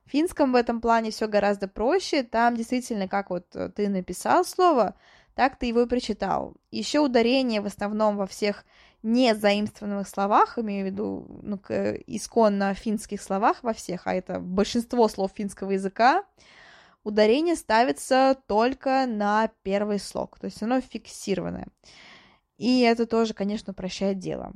В 0.05 0.11
финском 0.11 0.53
в 0.53 0.57
этом 0.57 0.83
плане 0.83 1.11
все 1.11 1.29
гораздо 1.29 1.67
проще, 1.67 2.25
там 2.25 2.57
действительно, 2.57 3.09
как 3.09 3.31
вот 3.31 3.49
ты 3.75 3.89
написал 3.89 4.45
слово, 4.45 4.97
так 5.35 5.59
ты 5.59 5.67
его 5.67 5.83
и 5.83 5.87
прочитал. 5.87 6.55
Еще 6.71 7.01
ударение 7.01 7.61
в 7.61 7.67
основном 7.67 8.17
во 8.17 8.27
всех 8.27 8.65
не 9.03 9.35
заимствованных 9.35 10.09
словах, 10.09 10.59
имею 10.59 10.87
в 10.87 10.91
виду 10.91 11.41
ну, 11.43 11.61
исконно 12.07 12.73
финских 12.75 13.21
словах 13.21 13.63
во 13.63 13.75
всех, 13.75 14.07
а 14.07 14.15
это 14.15 14.41
большинство 14.41 15.09
слов 15.09 15.33
финского 15.35 15.73
языка, 15.73 16.25
ударение 17.03 17.55
ставится 17.55 18.37
только 18.47 19.07
на 19.07 19.51
первый 19.63 19.99
слог, 19.99 20.39
то 20.39 20.47
есть 20.47 20.63
оно 20.63 20.81
фиксированное. 20.81 21.69
И 22.57 22.81
это 22.81 23.07
тоже, 23.07 23.35
конечно, 23.35 23.73
упрощает 23.73 24.19
дело. 24.19 24.53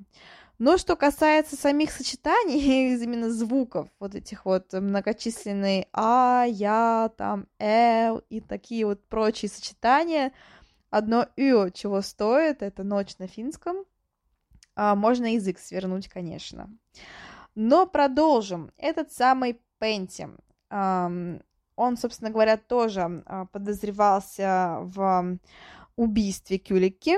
Но 0.59 0.77
что 0.77 0.97
касается 0.97 1.57
самих 1.57 1.93
сочетаний, 1.93 2.95
именно 3.03 3.31
звуков, 3.31 3.89
вот 4.01 4.15
этих 4.15 4.45
вот 4.45 4.73
многочисленные 4.73 5.87
а, 5.93 6.45
я, 6.49 7.13
там, 7.17 7.47
эл 7.59 8.23
и 8.29 8.41
такие 8.41 8.85
вот 8.85 9.05
прочие 9.09 9.49
сочетания, 9.49 10.33
одно 10.91 11.27
ю 11.37 11.71
чего 11.71 12.01
стоит, 12.03 12.63
это 12.63 12.85
ночь 12.85 13.19
на 13.19 13.27
финском, 13.27 13.85
а, 14.75 14.95
можно 14.95 15.35
язык 15.35 15.59
свернуть, 15.59 16.09
конечно. 16.09 16.71
Но 17.55 17.87
продолжим. 17.87 18.71
Этот 18.77 19.13
самый 19.13 19.61
Пенти, 19.79 20.29
он, 20.71 21.97
собственно 21.97 22.31
говоря, 22.31 22.57
тоже 22.57 23.23
а, 23.27 23.47
подозревался 23.47 24.79
в 24.83 25.39
убийстве 25.97 26.59
Кюлики. 26.59 27.17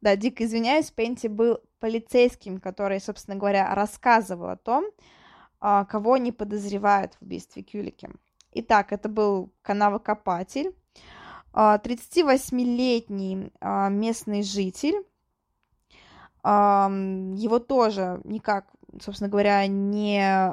Да, 0.00 0.16
дико 0.16 0.44
извиняюсь, 0.44 0.90
Пенти 0.90 1.28
был 1.28 1.60
полицейским, 1.78 2.60
который, 2.60 3.00
собственно 3.00 3.36
говоря, 3.36 3.74
рассказывал 3.74 4.48
о 4.48 4.56
том, 4.56 4.84
а, 5.60 5.84
кого 5.84 6.16
не 6.16 6.32
подозревают 6.32 7.14
в 7.14 7.22
убийстве 7.22 7.62
Кюлики. 7.62 8.10
Итак, 8.52 8.92
это 8.92 9.08
был 9.08 9.52
канавокопатель, 9.62 10.74
38-летний 11.54 13.52
местный 13.90 14.42
житель, 14.42 15.04
его 16.42 17.58
тоже 17.58 18.20
никак, 18.24 18.66
собственно 19.00 19.30
говоря, 19.30 19.66
не, 19.66 20.52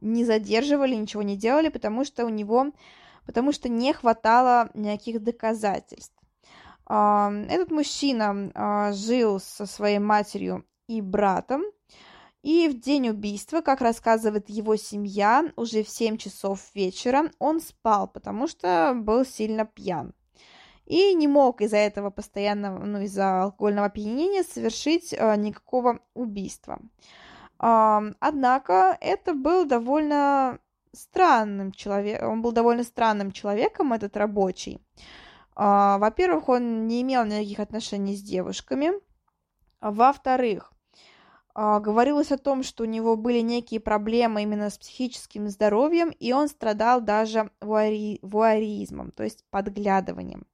не 0.00 0.24
задерживали, 0.24 0.94
ничего 0.94 1.22
не 1.22 1.36
делали, 1.36 1.68
потому 1.68 2.04
что 2.04 2.24
у 2.24 2.28
него, 2.28 2.72
потому 3.26 3.52
что 3.52 3.68
не 3.68 3.92
хватало 3.92 4.70
никаких 4.74 5.22
доказательств. 5.22 6.16
Этот 6.88 7.72
мужчина 7.72 8.52
а, 8.54 8.92
жил 8.92 9.40
со 9.40 9.66
своей 9.66 9.98
матерью 9.98 10.64
и 10.86 11.00
братом, 11.00 11.62
и 12.42 12.68
в 12.68 12.78
день 12.78 13.08
убийства, 13.08 13.60
как 13.60 13.80
рассказывает 13.80 14.48
его 14.48 14.76
семья, 14.76 15.50
уже 15.56 15.82
в 15.82 15.88
7 15.88 16.16
часов 16.16 16.60
вечера 16.74 17.32
он 17.40 17.60
спал, 17.60 18.06
потому 18.06 18.46
что 18.46 18.92
был 18.94 19.24
сильно 19.26 19.66
пьян 19.66 20.14
и 20.86 21.14
не 21.14 21.28
мог 21.28 21.60
из-за 21.60 21.78
этого 21.78 22.10
постоянного, 22.10 22.84
ну, 22.84 23.00
из-за 23.00 23.42
алкогольного 23.42 23.88
опьянения 23.88 24.44
совершить 24.44 25.12
э, 25.12 25.36
никакого 25.36 26.00
убийства. 26.14 26.78
Э, 27.60 28.00
однако 28.20 28.96
это 29.00 29.34
был 29.34 29.66
довольно 29.66 30.58
странным 30.92 31.72
человеком, 31.72 32.30
он 32.30 32.42
был 32.42 32.52
довольно 32.52 32.84
странным 32.84 33.32
человеком, 33.32 33.92
этот 33.92 34.16
рабочий. 34.16 34.80
Э, 35.56 35.98
во-первых, 35.98 36.48
он 36.48 36.86
не 36.86 37.02
имел 37.02 37.24
никаких 37.24 37.58
отношений 37.58 38.16
с 38.16 38.22
девушками. 38.22 38.92
Во-вторых, 39.80 40.72
говорилось 41.56 42.32
о 42.32 42.38
том, 42.38 42.62
что 42.62 42.82
у 42.82 42.86
него 42.86 43.16
были 43.16 43.40
некие 43.40 43.80
проблемы 43.80 44.42
именно 44.42 44.68
с 44.68 44.76
психическим 44.76 45.48
здоровьем, 45.48 46.10
и 46.10 46.32
он 46.32 46.48
страдал 46.48 47.00
даже 47.00 47.50
вуари... 47.60 48.18
вуаризмом, 48.20 49.10
то 49.10 49.24
есть 49.24 49.42
подглядыванием. 49.50 50.46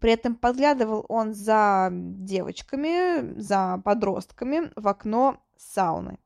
При 0.00 0.12
этом 0.12 0.34
подглядывал 0.34 1.06
он 1.08 1.32
за 1.32 1.88
девочками, 1.90 3.40
за 3.40 3.80
подростками 3.82 4.70
в 4.76 4.88
окно 4.88 5.38
сауны. 5.56 6.18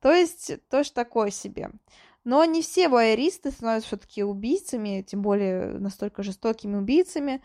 То 0.00 0.12
есть 0.12 0.52
тоже 0.68 0.92
такое 0.92 1.30
себе. 1.30 1.70
Но 2.24 2.44
не 2.44 2.60
все 2.60 2.88
вуайеристы 2.88 3.52
становятся 3.52 3.88
все-таки 3.88 4.22
убийцами, 4.22 5.02
тем 5.06 5.22
более 5.22 5.78
настолько 5.78 6.22
жестокими 6.22 6.76
убийцами. 6.76 7.40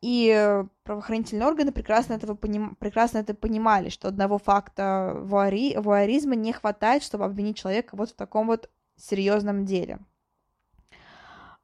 И 0.00 0.64
правоохранительные 0.84 1.48
органы 1.48 1.72
прекрасно, 1.72 2.14
этого 2.14 2.34
поним... 2.34 2.76
прекрасно 2.76 3.18
это 3.18 3.34
понимали, 3.34 3.88
что 3.88 4.08
одного 4.08 4.38
факта 4.38 5.16
вуари... 5.16 5.76
вуайеризма 5.76 6.36
не 6.36 6.52
хватает, 6.52 7.02
чтобы 7.02 7.24
обвинить 7.24 7.56
человека 7.56 7.96
вот 7.96 8.10
в 8.10 8.14
таком 8.14 8.46
вот 8.46 8.70
серьезном 8.96 9.64
деле. 9.64 9.98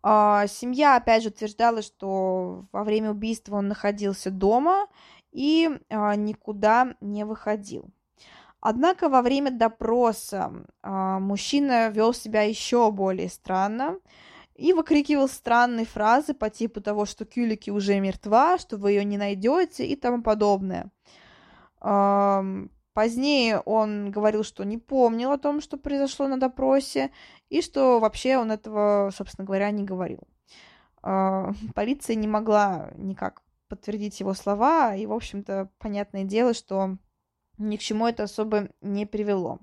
А, 0.02 0.46
семья, 0.48 0.96
опять 0.96 1.22
же, 1.22 1.30
утверждала, 1.30 1.80
что 1.80 2.66
во 2.72 2.84
время 2.84 3.10
убийства 3.10 3.56
он 3.56 3.68
находился 3.68 4.30
дома 4.30 4.86
и 5.32 5.70
а, 5.88 6.14
никуда 6.14 6.94
не 7.00 7.24
выходил. 7.24 7.88
Однако 8.60 9.08
во 9.08 9.22
время 9.22 9.50
допроса 9.50 10.52
а, 10.82 11.18
мужчина 11.20 11.88
вел 11.88 12.12
себя 12.12 12.42
еще 12.42 12.90
более 12.90 13.28
странно 13.28 13.98
и 14.54 14.72
выкрикивал 14.72 15.28
странные 15.28 15.86
фразы 15.86 16.34
по 16.34 16.50
типу 16.50 16.80
того, 16.80 17.06
что 17.06 17.24
Кюлики 17.24 17.70
уже 17.70 17.98
мертва, 18.00 18.58
что 18.58 18.76
вы 18.76 18.92
ее 18.92 19.04
не 19.04 19.18
найдете 19.18 19.86
и 19.86 19.96
тому 19.96 20.22
подобное. 20.22 20.90
Позднее 22.94 23.58
он 23.58 24.12
говорил, 24.12 24.44
что 24.44 24.64
не 24.64 24.78
помнил 24.78 25.32
о 25.32 25.38
том, 25.38 25.60
что 25.60 25.76
произошло 25.76 26.28
на 26.28 26.38
допросе, 26.38 27.10
и 27.50 27.60
что 27.60 27.98
вообще 27.98 28.38
он 28.38 28.52
этого, 28.52 29.10
собственно 29.12 29.44
говоря, 29.44 29.72
не 29.72 29.82
говорил. 29.82 30.20
А, 31.02 31.52
полиция 31.74 32.14
не 32.14 32.28
могла 32.28 32.92
никак 32.96 33.42
подтвердить 33.68 34.20
его 34.20 34.32
слова, 34.32 34.94
и, 34.94 35.06
в 35.06 35.12
общем-то, 35.12 35.70
понятное 35.78 36.22
дело, 36.22 36.54
что 36.54 36.96
ни 37.58 37.76
к 37.76 37.80
чему 37.80 38.06
это 38.06 38.22
особо 38.22 38.68
не 38.80 39.06
привело. 39.06 39.58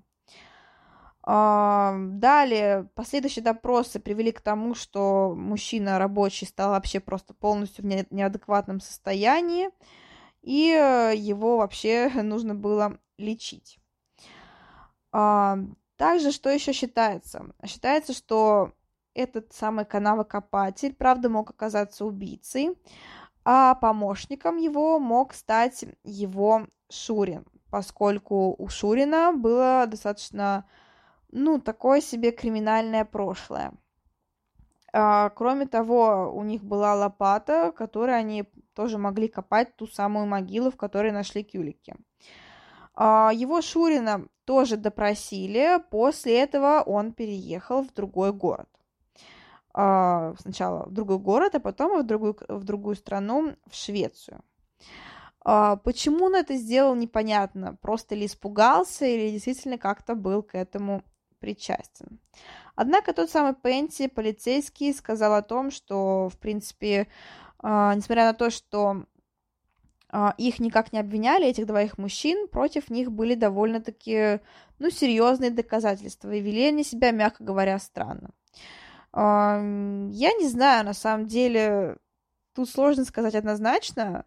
А, 1.24 1.96
далее, 1.98 2.90
последующие 2.96 3.44
допросы 3.44 4.00
привели 4.00 4.32
к 4.32 4.42
тому, 4.42 4.74
что 4.74 5.36
мужчина 5.36 6.00
рабочий 6.00 6.46
стал 6.46 6.72
вообще 6.72 7.00
просто 7.00 7.34
полностью 7.34 7.84
в 7.84 7.88
неадекватном 8.12 8.80
состоянии, 8.80 9.70
и 10.42 10.54
его 11.16 11.58
вообще 11.58 12.10
нужно 12.24 12.56
было 12.56 12.98
лечить. 13.18 13.78
А, 15.12 15.58
также, 15.98 16.32
что 16.32 16.50
еще 16.50 16.74
считается? 16.74 17.54
Считается, 17.66 18.14
что 18.14 18.72
этот 19.14 19.54
самый 19.54 19.86
канавокопатель, 19.86 20.96
правда, 20.96 21.30
мог 21.30 21.50
оказаться 21.50 22.06
убийцей, 22.06 22.72
а 23.44 23.76
помощником 23.76 24.58
его 24.58 25.00
мог 25.00 25.34
стать 25.34 25.86
его 26.04 26.68
Шурин, 26.90 27.46
поскольку 27.70 28.56
у 28.58 28.68
Шурина 28.68 29.34
было 29.34 29.86
достаточно, 29.88 30.66
ну, 31.32 31.60
такое 31.60 32.02
себе 32.02 32.32
криминальное 32.32 33.06
прошлое. 33.06 33.74
А, 34.94 35.30
кроме 35.30 35.66
того, 35.66 36.32
у 36.34 36.44
них 36.44 36.64
была 36.64 36.96
лопата, 36.96 37.72
которой 37.72 38.18
они 38.18 38.46
тоже 38.74 38.98
могли 38.98 39.28
копать 39.28 39.76
ту 39.76 39.88
самую 39.88 40.26
могилу, 40.26 40.70
в 40.70 40.78
которой 40.78 41.12
нашли 41.12 41.44
кюлики. 41.44 41.96
А, 42.94 43.32
его 43.34 43.62
Шурина 43.62 44.28
тоже 44.46 44.76
допросили, 44.76 45.82
после 45.90 46.40
этого 46.40 46.82
он 46.86 47.14
переехал 47.14 47.84
в 47.84 47.94
другой 47.94 48.34
город. 48.34 48.68
А, 49.74 50.34
сначала 50.40 50.86
в 50.88 50.92
другой 50.92 51.20
город, 51.20 51.56
а 51.56 51.60
потом 51.62 52.02
в 52.02 52.06
другую, 52.06 52.36
в 52.50 52.64
другую 52.66 52.96
страну, 52.96 53.56
в 53.70 53.76
Швецию. 53.76 54.44
А, 55.44 55.78
почему 55.78 56.26
он 56.26 56.36
это 56.36 56.56
сделал, 56.58 56.96
непонятно. 56.96 57.78
Просто 57.82 58.16
ли 58.16 58.26
испугался, 58.26 59.06
или 59.06 59.32
действительно 59.32 59.78
как-то 59.78 60.16
был 60.16 60.44
к 60.44 60.56
этому 60.56 61.04
причастен. 61.42 62.20
Однако 62.76 63.14
тот 63.14 63.30
самый 63.30 63.54
Пенти, 63.54 64.08
полицейский, 64.08 64.94
сказал 64.94 65.34
о 65.34 65.42
том, 65.42 65.72
что, 65.72 66.30
в 66.30 66.38
принципе, 66.38 67.08
несмотря 67.62 68.24
на 68.26 68.34
то, 68.34 68.50
что 68.50 69.04
а, 70.10 70.34
их 70.38 70.60
никак 70.60 70.94
не 70.94 71.00
обвиняли, 71.00 71.48
этих 71.48 71.66
двоих 71.66 71.98
мужчин, 71.98 72.48
против 72.48 72.90
них 72.90 73.12
были 73.12 73.36
довольно-таки, 73.36 74.40
ну, 74.80 74.90
серьезные 74.90 75.52
доказательства, 75.52 76.32
и 76.32 76.42
вели 76.42 76.68
они 76.68 76.84
себя, 76.84 77.12
мягко 77.12 77.44
говоря, 77.44 77.78
странно. 77.80 78.32
Я 79.14 80.10
не 80.10 80.48
знаю, 80.48 80.86
на 80.86 80.94
самом 80.94 81.28
деле, 81.28 81.98
тут 82.54 82.70
сложно 82.70 83.04
сказать 83.04 83.36
однозначно. 83.36 84.26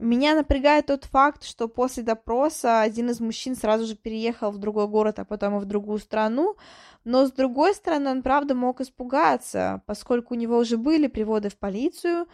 Меня 0.00 0.34
напрягает 0.34 0.86
тот 0.86 1.04
факт, 1.04 1.44
что 1.44 1.68
после 1.68 2.02
допроса 2.02 2.80
один 2.80 3.10
из 3.10 3.20
мужчин 3.20 3.54
сразу 3.54 3.84
же 3.84 3.96
переехал 3.96 4.50
в 4.50 4.56
другой 4.56 4.88
город, 4.88 5.18
а 5.18 5.26
потом 5.26 5.58
и 5.58 5.60
в 5.60 5.66
другую 5.66 5.98
страну, 5.98 6.56
но 7.04 7.26
с 7.26 7.32
другой 7.32 7.74
стороны 7.74 8.10
он 8.10 8.22
правда 8.22 8.54
мог 8.54 8.80
испугаться, 8.80 9.82
поскольку 9.84 10.32
у 10.32 10.38
него 10.38 10.56
уже 10.56 10.78
были 10.78 11.06
приводы 11.06 11.50
в 11.50 11.58
полицию, 11.58 12.26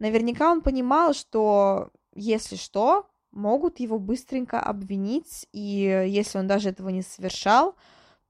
наверняка 0.00 0.50
он 0.50 0.62
понимал, 0.62 1.14
что 1.14 1.90
если 2.12 2.56
что, 2.56 3.06
могут 3.30 3.78
его 3.78 4.00
быстренько 4.00 4.58
обвинить, 4.58 5.46
и 5.52 6.04
если 6.08 6.38
он 6.38 6.48
даже 6.48 6.70
этого 6.70 6.88
не 6.88 7.02
совершал, 7.02 7.76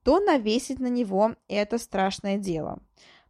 то 0.02 0.20
навесить 0.20 0.81
на 0.81 0.88
него 0.88 1.35
это 1.48 1.78
страшное 1.78 2.37
дело. 2.37 2.78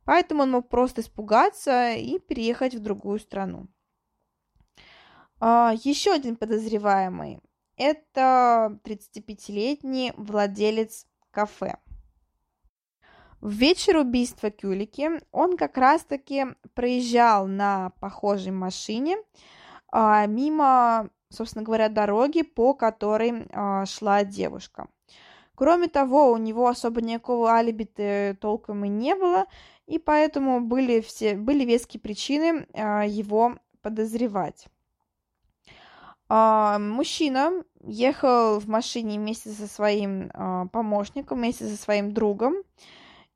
Поэтому 0.04 0.42
он 0.42 0.50
мог 0.50 0.68
просто 0.68 1.02
испугаться 1.02 1.92
и 1.92 2.18
переехать 2.18 2.74
в 2.74 2.80
другую 2.80 3.20
страну. 3.20 3.68
А, 5.44 5.74
еще 5.82 6.12
один 6.12 6.36
подозреваемый– 6.36 7.40
это 7.76 8.78
35-летний 8.84 10.12
владелец 10.16 11.04
кафе. 11.32 11.78
В 13.40 13.50
вечер 13.50 13.96
убийства 13.96 14.52
Кюлики 14.52 15.10
он 15.32 15.56
как 15.56 15.76
раз-таки 15.78 16.46
проезжал 16.74 17.48
на 17.48 17.90
похожей 17.98 18.52
машине 18.52 19.16
а, 19.90 20.26
мимо, 20.26 21.10
собственно 21.28 21.64
говоря, 21.64 21.88
дороги, 21.88 22.42
по 22.42 22.72
которой 22.72 23.48
а, 23.50 23.84
шла 23.84 24.22
девушка. 24.22 24.86
Кроме 25.56 25.88
того, 25.88 26.30
у 26.30 26.36
него 26.36 26.68
особо 26.68 27.00
никакого 27.00 27.50
алиби 27.50 28.36
толком 28.40 28.84
и 28.84 28.88
не 28.88 29.16
было, 29.16 29.46
и 29.88 29.98
поэтому 29.98 30.60
были, 30.60 31.00
все, 31.00 31.34
были 31.34 31.64
веские 31.64 32.00
причины 32.00 32.68
его 32.76 33.56
подозревать. 33.82 34.68
А, 36.34 36.78
мужчина 36.78 37.62
ехал 37.82 38.58
в 38.58 38.66
машине 38.66 39.18
вместе 39.18 39.50
со 39.50 39.66
своим 39.66 40.30
а, 40.32 40.66
помощником, 40.68 41.36
вместе 41.36 41.66
со 41.66 41.76
своим 41.76 42.14
другом. 42.14 42.54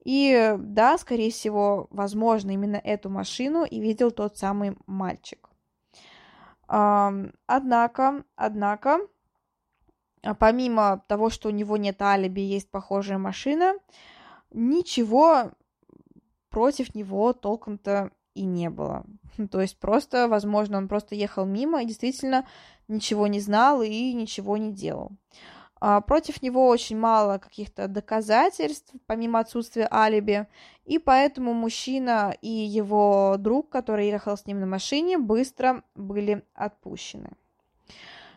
И 0.03 0.55
да, 0.59 0.97
скорее 0.97 1.31
всего, 1.31 1.89
возможно, 1.91 2.53
именно 2.53 2.77
эту 2.77 3.11
машину 3.11 3.65
и 3.65 3.81
видел 3.81 4.13
тот 4.13 4.39
самый 4.39 4.79
мальчик. 4.87 5.51
А, 6.69 7.13
однако, 7.47 8.25
однако, 8.35 9.01
помимо 10.39 11.05
того, 11.07 11.29
что 11.29 11.51
у 11.51 11.53
него 11.53 11.77
нет 11.77 12.01
алиби, 12.01 12.41
есть 12.41 12.71
похожая 12.71 13.19
машина, 13.19 13.75
ничего 14.51 15.51
против 16.49 16.95
него 16.95 17.35
толком-то 17.35 18.11
и 18.37 18.45
не 18.45 18.71
было. 18.71 19.05
То 19.51 19.61
есть 19.61 19.79
просто, 19.79 20.29
возможно, 20.29 20.79
он 20.79 20.89
просто 20.89 21.15
ехал 21.15 21.45
мимо 21.45 21.83
и 21.83 21.87
действительно 21.87 22.47
ничего 22.89 23.27
не 23.27 23.41
знал 23.41 23.83
и 23.83 24.13
ничего 24.13 24.57
не 24.57 24.73
делал. 24.73 25.13
А, 25.79 26.01
против 26.01 26.43
него 26.43 26.69
очень 26.69 26.99
мало 26.99 27.39
каких-то 27.39 27.87
доказательств, 27.89 28.93
помимо 29.07 29.41
отсутствия 29.41 29.89
алиби, 29.91 30.47
и 30.85 30.99
поэтому 30.99 31.53
мужчина 31.53 32.35
и 32.41 32.49
его 32.49 33.37
друг, 33.39 33.69
который 33.69 34.09
ехал 34.09 34.37
с 34.37 34.47
ним 34.47 34.61
на 34.61 34.67
машине, 34.67 35.19
быстро 35.19 35.83
были 35.95 36.45
отпущены. 36.55 37.31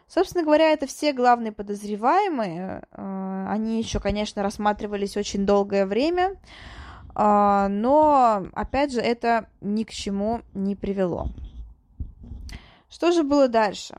Собственно 0.08 0.44
говоря, 0.44 0.72
это 0.72 0.88
все 0.88 1.14
главные 1.14 1.52
подозреваемые. 1.52 2.84
А, 2.92 3.48
они 3.50 3.78
еще, 3.78 4.00
конечно, 4.00 4.44
рассматривались 4.44 5.16
очень 5.16 5.46
долгое 5.46 5.86
время, 5.86 6.36
но, 7.22 8.48
опять 8.54 8.94
же, 8.94 9.02
это 9.02 9.50
ни 9.60 9.84
к 9.84 9.92
чему 9.92 10.40
не 10.54 10.78
привело. 10.78 11.28
Что 12.90 13.12
же 13.12 13.24
было 13.24 13.50
дальше? 13.50 13.98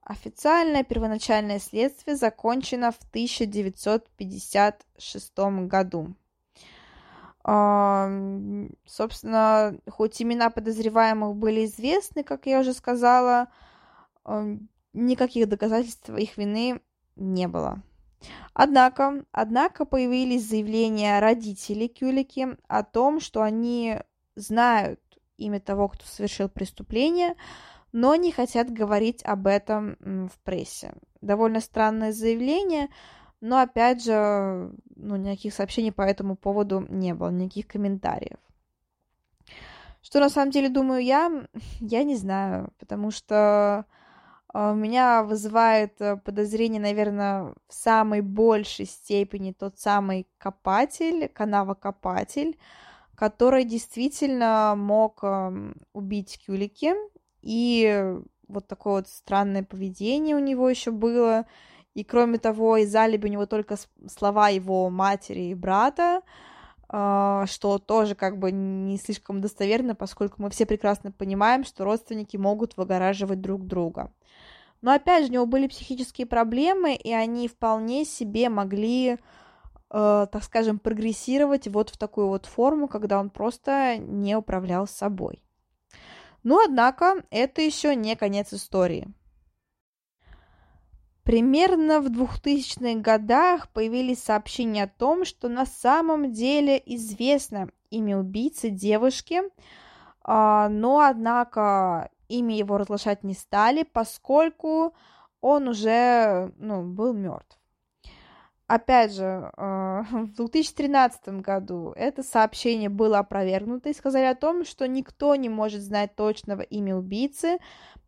Официальное 0.00 0.82
первоначальное 0.82 1.58
следствие 1.58 2.16
закончено 2.16 2.90
в 2.90 2.96
1956 3.10 5.38
году. 5.68 6.14
Собственно, 8.86 9.76
хоть 9.90 10.22
имена 10.22 10.48
подозреваемых 10.48 11.36
были 11.36 11.66
известны, 11.66 12.24
как 12.24 12.46
я 12.46 12.60
уже 12.60 12.72
сказала, 12.72 13.48
никаких 14.94 15.48
доказательств 15.48 16.08
их 16.08 16.38
вины 16.38 16.80
не 17.16 17.48
было. 17.48 17.82
Однако, 18.54 19.24
однако 19.32 19.84
появились 19.84 20.48
заявления 20.48 21.20
родителей 21.20 21.88
Кюлики 21.88 22.56
о 22.68 22.82
том, 22.82 23.20
что 23.20 23.42
они 23.42 23.98
знают 24.36 25.00
имя 25.36 25.60
того, 25.60 25.88
кто 25.88 26.04
совершил 26.04 26.48
преступление, 26.48 27.34
но 27.92 28.14
не 28.14 28.32
хотят 28.32 28.70
говорить 28.70 29.22
об 29.24 29.46
этом 29.46 29.96
в 30.00 30.38
прессе. 30.44 30.94
Довольно 31.20 31.60
странное 31.60 32.12
заявление, 32.12 32.88
но 33.40 33.60
опять 33.60 34.04
же, 34.04 34.72
ну, 34.96 35.16
никаких 35.16 35.54
сообщений 35.54 35.92
по 35.92 36.02
этому 36.02 36.36
поводу 36.36 36.86
не 36.88 37.14
было, 37.14 37.30
никаких 37.30 37.66
комментариев. 37.66 38.38
Что 40.02 40.20
на 40.20 40.30
самом 40.30 40.50
деле 40.50 40.68
думаю 40.68 41.02
я, 41.02 41.46
я 41.80 42.02
не 42.02 42.16
знаю, 42.16 42.72
потому 42.78 43.10
что 43.10 43.86
а, 44.52 44.74
меня 44.74 45.22
вызывает 45.22 46.00
э, 46.00 46.16
подозрение, 46.16 46.80
наверное, 46.80 47.54
в 47.68 47.74
самой 47.74 48.20
большей 48.20 48.86
степени 48.86 49.52
тот 49.52 49.78
самый 49.78 50.26
копатель, 50.38 51.28
канавокопатель, 51.28 52.58
который 53.14 53.64
действительно 53.64 54.74
мог 54.76 55.22
убить 55.92 56.40
Кюлики, 56.44 56.94
и 57.42 58.16
вот 58.48 58.68
такое 58.68 58.94
вот 58.94 59.08
странное 59.08 59.64
поведение 59.64 60.36
у 60.36 60.40
него 60.40 60.68
еще 60.68 60.90
было. 60.90 61.46
И 61.94 62.04
кроме 62.04 62.38
того, 62.38 62.78
из 62.78 62.94
алиби 62.94 63.26
у 63.26 63.30
него 63.30 63.46
только 63.46 63.76
слова 64.08 64.48
его 64.48 64.88
матери 64.88 65.42
и 65.42 65.54
брата, 65.54 66.22
а, 66.88 67.46
что 67.46 67.78
тоже 67.78 68.14
как 68.14 68.38
бы 68.38 68.50
не 68.50 68.98
слишком 68.98 69.40
достоверно, 69.40 69.94
поскольку 69.94 70.40
мы 70.42 70.50
все 70.50 70.64
прекрасно 70.66 71.12
понимаем, 71.12 71.64
что 71.64 71.84
родственники 71.84 72.36
могут 72.36 72.76
выгораживать 72.76 73.40
друг 73.40 73.66
друга. 73.66 74.12
Но 74.82 74.92
опять 74.92 75.24
же, 75.24 75.30
у 75.30 75.32
него 75.34 75.46
были 75.46 75.68
психические 75.68 76.26
проблемы, 76.26 76.94
и 76.94 77.12
они 77.12 77.46
вполне 77.46 78.04
себе 78.04 78.48
могли, 78.48 79.12
э, 79.12 79.16
так 79.90 80.42
скажем, 80.42 80.80
прогрессировать 80.80 81.68
вот 81.68 81.90
в 81.90 81.96
такую 81.96 82.28
вот 82.28 82.46
форму, 82.46 82.88
когда 82.88 83.20
он 83.20 83.30
просто 83.30 83.96
не 83.96 84.36
управлял 84.36 84.88
собой. 84.88 85.42
Но, 86.42 86.60
однако, 86.64 87.22
это 87.30 87.62
еще 87.62 87.94
не 87.94 88.16
конец 88.16 88.52
истории. 88.52 89.08
Примерно 91.22 92.00
в 92.00 92.06
2000-х 92.06 93.00
годах 93.00 93.68
появились 93.68 94.24
сообщения 94.24 94.84
о 94.84 94.88
том, 94.88 95.24
что 95.24 95.48
на 95.48 95.66
самом 95.66 96.32
деле 96.32 96.82
известно 96.84 97.68
имя 97.90 98.18
убийцы 98.18 98.70
девушки, 98.70 99.42
а, 100.24 100.68
но, 100.68 100.98
однако, 100.98 102.10
имя 102.38 102.56
его 102.56 102.78
разглашать 102.78 103.24
не 103.24 103.34
стали, 103.34 103.82
поскольку 103.82 104.94
он 105.40 105.68
уже 105.68 106.52
ну, 106.58 106.82
был 106.82 107.12
мертв. 107.12 107.58
Опять 108.66 109.12
же, 109.12 109.52
э, 109.56 110.02
в 110.10 110.34
2013 110.34 111.40
году 111.40 111.92
это 111.94 112.22
сообщение 112.22 112.88
было 112.88 113.18
опровергнуто 113.18 113.90
и 113.90 113.94
сказали 113.94 114.24
о 114.24 114.34
том, 114.34 114.64
что 114.64 114.88
никто 114.88 115.34
не 115.34 115.50
может 115.50 115.82
знать 115.82 116.14
точного 116.16 116.62
имя 116.62 116.96
убийцы, 116.96 117.58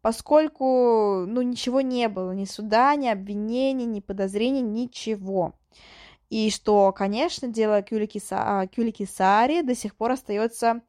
поскольку 0.00 1.24
ну, 1.26 1.42
ничего 1.42 1.82
не 1.82 2.08
было, 2.08 2.32
ни 2.32 2.46
суда, 2.46 2.94
ни 2.96 3.08
обвинений, 3.08 3.84
ни 3.84 4.00
подозрений, 4.00 4.62
ничего. 4.62 5.52
И 6.30 6.50
что, 6.50 6.92
конечно, 6.92 7.48
дело 7.48 7.82
Кюлики, 7.82 8.20
Кюлики 8.74 9.04
Саари 9.04 9.62
до 9.62 9.74
сих 9.74 9.94
пор 9.94 10.12
остается 10.12 10.80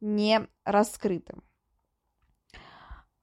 не 0.00 0.46
раскрытым. 0.64 1.42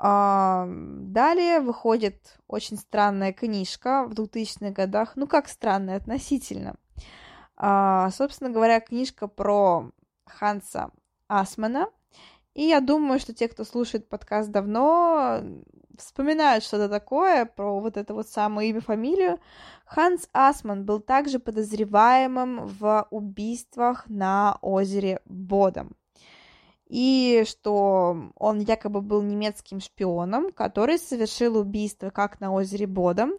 А, 0.02 0.66
далее 0.70 1.60
выходит 1.60 2.40
очень 2.48 2.78
странная 2.78 3.34
книжка 3.34 4.06
в 4.06 4.14
2000-х 4.14 4.72
годах. 4.72 5.14
Ну, 5.16 5.28
как 5.28 5.50
странная 5.50 5.98
относительно. 5.98 6.76
А, 7.58 8.10
собственно 8.12 8.50
говоря, 8.50 8.80
книжка 8.80 9.28
про 9.28 9.92
Ханса 10.26 10.92
Асмана. 11.28 11.90
И 12.54 12.64
я 12.64 12.80
думаю, 12.80 13.20
что 13.20 13.34
те, 13.34 13.48
кто 13.50 13.64
слушает 13.66 14.08
подкаст 14.10 14.50
давно, 14.50 15.42
вспоминают 15.98 16.64
что-то 16.64 16.90
такое 16.90 17.46
про 17.46 17.80
вот 17.80 17.98
это 17.98 18.14
вот 18.14 18.28
самое 18.28 18.70
имя, 18.70 18.82
фамилию. 18.82 19.40
Ханс 19.86 20.28
Асман 20.34 20.86
был 20.86 21.00
также 21.02 21.40
подозреваемым 21.40 22.66
в 22.66 23.08
убийствах 23.12 24.06
на 24.08 24.58
озере 24.62 25.22
Бодом 25.26 25.96
и 26.90 27.44
что 27.48 28.32
он 28.36 28.60
якобы 28.60 29.02
был 29.02 29.22
немецким 29.22 29.80
шпионом, 29.80 30.52
который 30.52 30.98
совершил 30.98 31.58
убийство 31.58 32.10
как 32.10 32.40
на 32.42 32.52
озере 32.52 32.88
Бодом, 32.88 33.34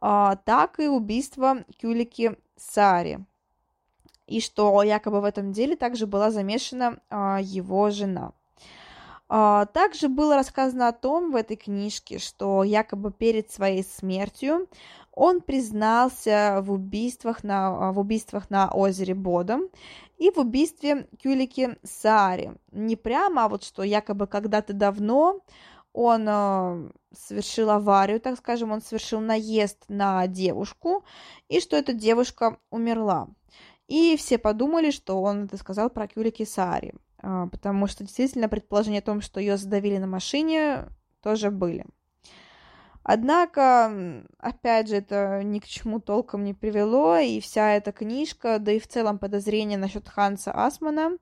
а, 0.00 0.36
так 0.36 0.80
и 0.80 0.88
убийство 0.88 1.64
Кюлики 1.80 2.36
Сари, 2.56 3.24
и 4.26 4.40
что 4.40 4.82
якобы 4.82 5.20
в 5.20 5.24
этом 5.24 5.52
деле 5.52 5.76
также 5.76 6.06
была 6.06 6.30
замешана 6.30 7.00
а, 7.08 7.38
его 7.40 7.90
жена. 7.90 8.32
А, 9.28 9.66
также 9.66 10.08
было 10.08 10.34
рассказано 10.34 10.88
о 10.88 10.92
том 10.92 11.30
в 11.30 11.36
этой 11.36 11.56
книжке, 11.56 12.18
что 12.18 12.64
якобы 12.64 13.12
перед 13.12 13.52
своей 13.52 13.84
смертью 13.84 14.66
он 15.12 15.40
признался 15.40 16.60
в 16.62 16.72
убийствах 16.72 17.44
на, 17.44 17.92
в 17.92 17.98
убийствах 17.98 18.50
на 18.50 18.70
озере 18.70 19.14
Бодом 19.14 19.68
и 20.18 20.30
в 20.30 20.38
убийстве 20.38 21.08
Кюлики 21.22 21.76
Саари. 21.82 22.52
Не 22.72 22.96
прямо, 22.96 23.44
а 23.44 23.48
вот 23.48 23.64
что 23.64 23.82
якобы 23.82 24.26
когда-то 24.26 24.72
давно 24.72 25.40
он 25.92 26.26
э, 26.28 26.90
совершил 27.12 27.70
аварию, 27.70 28.20
так 28.20 28.38
скажем, 28.38 28.70
он 28.70 28.80
совершил 28.80 29.20
наезд 29.20 29.84
на 29.88 30.26
девушку, 30.28 31.04
и 31.48 31.60
что 31.60 31.76
эта 31.76 31.92
девушка 31.92 32.58
умерла. 32.70 33.28
И 33.88 34.16
все 34.16 34.38
подумали, 34.38 34.92
что 34.92 35.20
он 35.20 35.46
это 35.46 35.56
сказал 35.56 35.90
про 35.90 36.06
Кюлики 36.06 36.44
Саари. 36.44 36.94
А, 37.18 37.48
потому 37.48 37.88
что 37.88 38.04
действительно 38.04 38.48
предположение 38.48 39.00
о 39.00 39.04
том, 39.04 39.20
что 39.20 39.40
ее 39.40 39.56
задавили 39.56 39.98
на 39.98 40.06
машине, 40.06 40.86
тоже 41.22 41.50
были. 41.50 41.84
Однако, 43.12 44.24
опять 44.38 44.86
же, 44.86 44.94
это 44.94 45.42
ни 45.42 45.58
к 45.58 45.66
чему 45.66 45.98
толком 45.98 46.44
не 46.44 46.54
привело, 46.54 47.18
и 47.18 47.40
вся 47.40 47.72
эта 47.72 47.90
книжка, 47.90 48.60
да 48.60 48.70
и 48.70 48.78
в 48.78 48.86
целом 48.86 49.18
подозрение 49.18 49.78
насчет 49.78 50.08
Ханса 50.08 50.52
Асмана, 50.52 51.18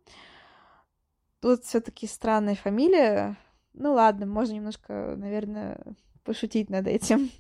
тут 1.41 1.65
все-таки 1.65 2.07
странная 2.07 2.57
фамилия. 2.57 3.39
Ну 3.73 3.95
ладно, 3.95 4.27
можно 4.27 4.53
немножко, 4.53 5.15
наверное, 5.17 5.81
пошутить 6.25 6.69
над 6.69 6.87
этим. 6.87 7.31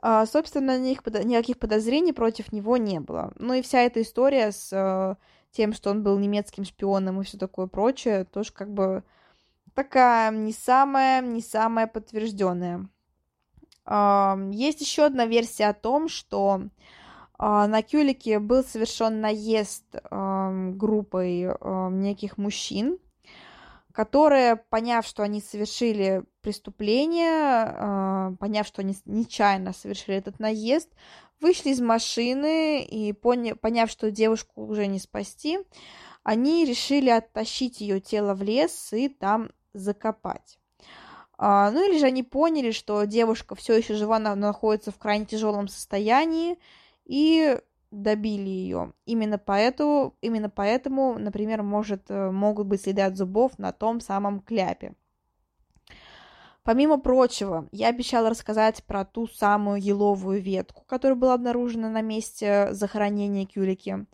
А, 0.00 0.26
собственно, 0.26 0.76
никаких 0.76 1.60
подозрений 1.60 2.12
против 2.12 2.52
него 2.52 2.76
не 2.76 2.98
было. 2.98 3.32
Ну 3.36 3.54
и 3.54 3.62
вся 3.62 3.82
эта 3.82 4.02
история 4.02 4.50
с 4.50 4.72
э, 4.72 5.14
тем, 5.52 5.74
что 5.74 5.90
он 5.90 6.02
был 6.02 6.18
немецким 6.18 6.64
шпионом 6.64 7.20
и 7.20 7.24
все 7.24 7.38
такое 7.38 7.68
прочее, 7.68 8.24
тоже 8.24 8.52
как 8.52 8.72
бы 8.72 9.04
такая 9.74 10.32
не 10.32 10.52
самая, 10.52 11.22
не 11.22 11.40
самая 11.40 11.86
подтвержденная. 11.86 12.88
Есть 14.52 14.80
еще 14.80 15.06
одна 15.06 15.26
версия 15.26 15.66
о 15.66 15.74
том, 15.74 16.08
что 16.08 16.62
а, 17.36 17.66
на 17.66 17.82
Кюлике 17.82 18.38
был 18.38 18.62
совершен 18.62 19.20
наезд 19.20 19.84
группой 20.10 21.48
неких 21.90 22.38
мужчин, 22.38 22.98
которые, 23.92 24.56
поняв, 24.56 25.04
что 25.04 25.24
они 25.24 25.40
совершили 25.40 26.22
преступление, 26.40 28.36
поняв, 28.38 28.66
что 28.66 28.82
они 28.82 28.96
нечаянно 29.04 29.72
совершили 29.72 30.16
этот 30.16 30.38
наезд, 30.38 30.88
Вышли 31.40 31.70
из 31.70 31.80
машины 31.80 32.84
и, 32.84 33.12
поня- 33.12 33.56
поняв, 33.56 33.90
что 33.90 34.10
девушку 34.10 34.66
уже 34.66 34.86
не 34.86 34.98
спасти, 34.98 35.58
они 36.22 36.66
решили 36.66 37.08
оттащить 37.08 37.80
ее 37.80 37.98
тело 37.98 38.34
в 38.34 38.42
лес 38.42 38.92
и 38.92 39.08
там 39.08 39.50
закопать. 39.72 40.59
А, 41.42 41.70
ну 41.70 41.88
или 41.88 41.98
же 41.98 42.04
они 42.04 42.22
поняли, 42.22 42.70
что 42.70 43.04
девушка 43.04 43.54
все 43.54 43.78
еще 43.78 43.94
жива, 43.94 44.16
она 44.16 44.36
находится 44.36 44.90
в 44.90 44.98
крайне 44.98 45.24
тяжелом 45.24 45.68
состоянии 45.68 46.58
и 47.06 47.58
добили 47.90 48.50
ее. 48.50 48.92
Именно 49.06 49.38
поэтому, 49.38 50.14
именно 50.20 50.50
поэтому, 50.50 51.18
например, 51.18 51.62
может, 51.62 52.10
э, 52.10 52.30
могут 52.30 52.66
быть 52.66 52.82
следы 52.82 53.00
от 53.00 53.16
зубов 53.16 53.58
на 53.58 53.72
том 53.72 54.00
самом 54.00 54.40
кляпе. 54.40 54.92
Помимо 56.62 56.98
прочего, 56.98 57.70
я 57.72 57.88
обещала 57.88 58.28
рассказать 58.28 58.84
про 58.84 59.06
ту 59.06 59.26
самую 59.26 59.80
еловую 59.80 60.42
ветку, 60.42 60.84
которая 60.86 61.16
была 61.16 61.32
обнаружена 61.32 61.88
на 61.88 62.02
месте 62.02 62.68
захоронения 62.72 63.46
Кюлики. 63.46 64.04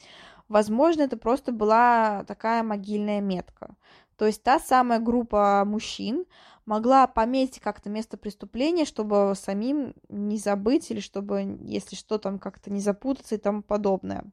Возможно, 0.48 1.02
это 1.02 1.16
просто 1.16 1.50
была 1.50 2.22
такая 2.28 2.62
могильная 2.62 3.20
метка. 3.20 3.74
То 4.16 4.26
есть 4.26 4.44
та 4.44 4.60
самая 4.60 5.00
группа 5.00 5.64
мужчин 5.66 6.24
могла 6.66 7.06
пометить 7.06 7.60
как-то 7.60 7.88
место 7.88 8.16
преступления, 8.16 8.84
чтобы 8.84 9.32
самим 9.36 9.94
не 10.08 10.36
забыть 10.36 10.90
или 10.90 11.00
чтобы, 11.00 11.58
если 11.62 11.96
что, 11.96 12.18
там 12.18 12.38
как-то 12.38 12.70
не 12.70 12.80
запутаться 12.80 13.36
и 13.36 13.38
тому 13.38 13.62
подобное. 13.62 14.24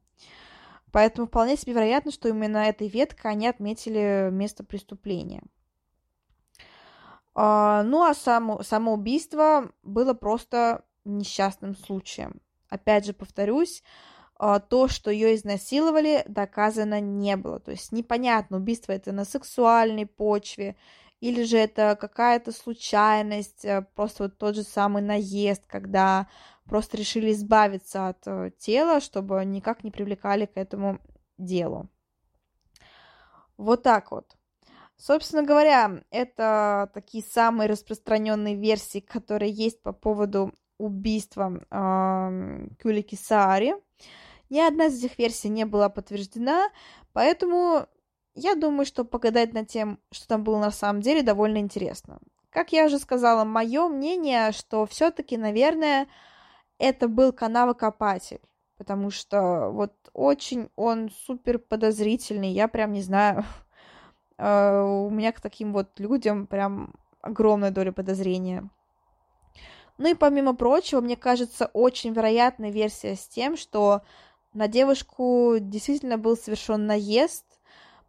Поэтому 0.92 1.26
вполне 1.26 1.56
себе 1.56 1.72
вероятно, 1.72 2.12
что 2.12 2.28
именно 2.28 2.58
этой 2.58 2.88
веткой 2.88 3.32
они 3.32 3.48
отметили 3.48 4.28
место 4.30 4.62
преступления. 4.64 5.42
А, 7.34 7.82
ну 7.82 8.04
а 8.04 8.14
само, 8.14 8.62
само 8.62 8.94
убийство 8.94 9.70
было 9.82 10.14
просто 10.14 10.84
несчастным 11.04 11.76
случаем. 11.76 12.40
Опять 12.68 13.06
же, 13.06 13.12
повторюсь, 13.12 13.82
а, 14.36 14.60
то, 14.60 14.88
что 14.88 15.10
ее 15.10 15.34
изнасиловали, 15.34 16.24
доказано 16.28 17.00
не 17.00 17.36
было. 17.36 17.60
То 17.60 17.72
есть 17.72 17.92
непонятно, 17.92 18.58
убийство 18.58 18.92
это 18.92 19.12
на 19.12 19.24
сексуальной 19.24 20.06
почве, 20.06 20.76
или 21.24 21.42
же 21.44 21.56
это 21.56 21.96
какая-то 21.98 22.52
случайность, 22.52 23.64
э, 23.64 23.80
просто 23.94 24.24
вот 24.24 24.36
тот 24.36 24.56
же 24.56 24.62
самый 24.62 25.02
наезд, 25.02 25.66
когда 25.66 26.28
просто 26.66 26.98
решили 26.98 27.32
избавиться 27.32 28.08
от 28.08 28.26
э, 28.26 28.50
тела, 28.58 29.00
чтобы 29.00 29.42
никак 29.46 29.84
не 29.84 29.90
привлекали 29.90 30.44
к 30.44 30.58
этому 30.58 30.98
делу. 31.38 31.88
Вот 33.56 33.82
так 33.82 34.10
вот. 34.10 34.36
Собственно 34.98 35.42
говоря, 35.42 36.02
это 36.10 36.90
такие 36.92 37.24
самые 37.24 37.70
распространенные 37.70 38.54
версии, 38.54 39.00
которые 39.00 39.50
есть 39.50 39.82
по 39.82 39.94
поводу 39.94 40.52
убийства 40.76 41.58
э, 41.70 42.68
Кюлики 42.82 43.14
Саари. 43.14 43.76
Ни 44.50 44.60
одна 44.60 44.88
из 44.88 45.02
этих 45.02 45.16
версий 45.18 45.48
не 45.48 45.64
была 45.64 45.88
подтверждена, 45.88 46.68
поэтому 47.14 47.86
я 48.34 48.54
думаю, 48.54 48.86
что 48.86 49.04
погадать 49.04 49.52
над 49.52 49.68
тем, 49.68 49.98
что 50.10 50.28
там 50.28 50.44
было 50.44 50.58
на 50.58 50.70
самом 50.70 51.00
деле, 51.00 51.22
довольно 51.22 51.58
интересно. 51.58 52.18
Как 52.50 52.72
я 52.72 52.86
уже 52.86 52.98
сказала, 52.98 53.44
мое 53.44 53.88
мнение, 53.88 54.52
что 54.52 54.86
все-таки, 54.86 55.36
наверное, 55.36 56.06
это 56.78 57.08
был 57.08 57.32
канавокопатель, 57.32 58.40
потому 58.76 59.10
что 59.10 59.70
вот 59.70 59.92
очень 60.12 60.70
он 60.76 61.10
супер 61.26 61.58
подозрительный, 61.58 62.50
я 62.52 62.68
прям 62.68 62.92
не 62.92 63.02
знаю, 63.02 63.44
Э, 64.38 64.82
у 65.06 65.10
меня 65.10 65.32
к 65.32 65.40
таким 65.40 65.72
вот 65.72 65.98
людям 65.98 66.46
прям 66.46 66.94
огромная 67.20 67.70
доля 67.70 67.92
подозрения. 67.92 68.68
Ну 69.96 70.08
и 70.08 70.14
помимо 70.14 70.54
прочего, 70.54 71.00
мне 71.00 71.16
кажется, 71.16 71.70
очень 71.72 72.12
вероятная 72.12 72.70
версия 72.70 73.14
с 73.14 73.28
тем, 73.28 73.56
что 73.56 74.02
на 74.52 74.66
девушку 74.66 75.56
действительно 75.60 76.18
был 76.18 76.36
совершен 76.36 76.86
наезд, 76.86 77.44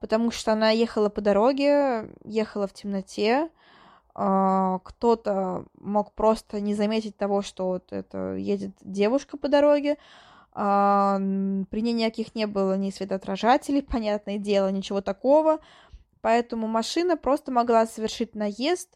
потому 0.05 0.29
что 0.29 0.51
она 0.51 0.69
ехала 0.69 1.09
по 1.09 1.19
дороге, 1.19 2.11
ехала 2.23 2.67
в 2.67 2.73
темноте, 2.73 3.49
э, 4.13 4.79
кто-то 4.83 5.65
мог 5.79 6.13
просто 6.13 6.61
не 6.61 6.75
заметить 6.75 7.17
того, 7.17 7.41
что 7.41 7.69
вот 7.69 7.91
это 7.91 8.35
едет 8.35 8.73
девушка 8.81 9.35
по 9.35 9.47
дороге, 9.47 9.97
а, 10.57 11.17
при 11.17 11.81
ней 11.81 11.93
никаких 11.93 12.35
не 12.35 12.45
было 12.45 12.77
ни 12.77 12.91
светоотражателей, 12.91 13.81
понятное 13.91 14.37
дело, 14.37 14.69
ничего 14.69 15.01
такого, 15.01 15.59
Поэтому 16.21 16.67
машина 16.67 17.17
просто 17.17 17.51
могла 17.51 17.87
совершить 17.87 18.35
наезд, 18.35 18.89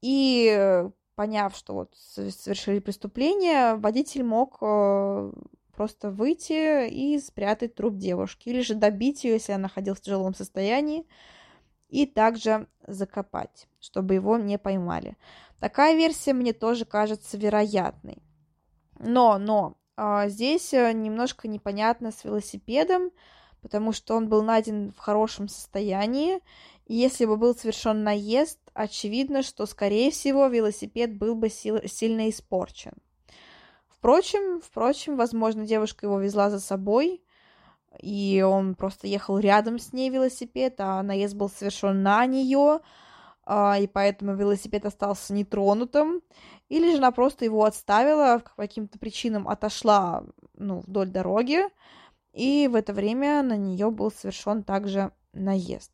и 0.00 0.82
поняв, 1.14 1.54
что 1.56 1.74
вот 1.74 1.94
совершили 1.94 2.78
преступление, 2.78 3.74
водитель 3.74 4.22
мог 4.22 4.56
э, 4.62 5.32
просто 5.78 6.10
выйти 6.10 6.88
и 6.88 7.20
спрятать 7.20 7.76
труп 7.76 7.98
девушки, 7.98 8.48
или 8.48 8.62
же 8.62 8.74
добить 8.74 9.22
ее, 9.22 9.34
если 9.34 9.52
она 9.52 9.62
находилась 9.62 10.00
в 10.00 10.02
тяжелом 10.02 10.34
состоянии, 10.34 11.06
и 11.88 12.04
также 12.04 12.66
закопать, 12.84 13.68
чтобы 13.78 14.14
его 14.14 14.36
не 14.38 14.58
поймали. 14.58 15.16
Такая 15.60 15.94
версия 15.94 16.32
мне 16.32 16.52
тоже 16.52 16.84
кажется 16.84 17.38
вероятной. 17.38 18.18
Но, 18.98 19.38
но 19.38 19.76
а, 19.96 20.28
здесь 20.28 20.74
э, 20.74 20.92
немножко 20.92 21.46
непонятно 21.46 22.10
с 22.10 22.24
велосипедом, 22.24 23.12
потому 23.62 23.92
что 23.92 24.16
он 24.16 24.28
был 24.28 24.42
найден 24.42 24.90
в 24.90 24.98
хорошем 24.98 25.46
состоянии, 25.46 26.40
и 26.86 26.96
если 26.96 27.24
бы 27.24 27.36
был 27.36 27.54
совершен 27.54 28.02
наезд, 28.02 28.58
очевидно, 28.74 29.44
что, 29.44 29.64
скорее 29.64 30.10
всего, 30.10 30.48
велосипед 30.48 31.16
был 31.16 31.36
бы 31.36 31.48
сильно 31.50 32.28
испорчен. 32.28 32.94
Впрочем, 33.98 34.60
впрочем, 34.60 35.16
возможно, 35.16 35.66
девушка 35.66 36.06
его 36.06 36.20
везла 36.20 36.50
за 36.50 36.60
собой, 36.60 37.20
и 38.00 38.44
он 38.46 38.76
просто 38.76 39.08
ехал 39.08 39.40
рядом 39.40 39.80
с 39.80 39.92
ней 39.92 40.08
велосипед, 40.08 40.76
а 40.78 41.02
наезд 41.02 41.34
был 41.34 41.48
совершен 41.48 42.04
на 42.04 42.24
нее, 42.26 42.78
а, 43.44 43.76
и 43.76 43.88
поэтому 43.88 44.36
велосипед 44.36 44.86
остался 44.86 45.32
нетронутым, 45.32 46.22
или 46.68 46.92
же 46.92 46.98
она 46.98 47.10
просто 47.10 47.44
его 47.44 47.64
отставила, 47.64 48.38
по 48.56 48.62
каким-то 48.62 49.00
причинам 49.00 49.48
отошла 49.48 50.22
ну, 50.54 50.78
вдоль 50.86 51.08
дороги, 51.08 51.62
и 52.32 52.68
в 52.68 52.76
это 52.76 52.92
время 52.92 53.42
на 53.42 53.56
нее 53.56 53.90
был 53.90 54.12
совершен 54.12 54.62
также 54.62 55.10
наезд. 55.32 55.90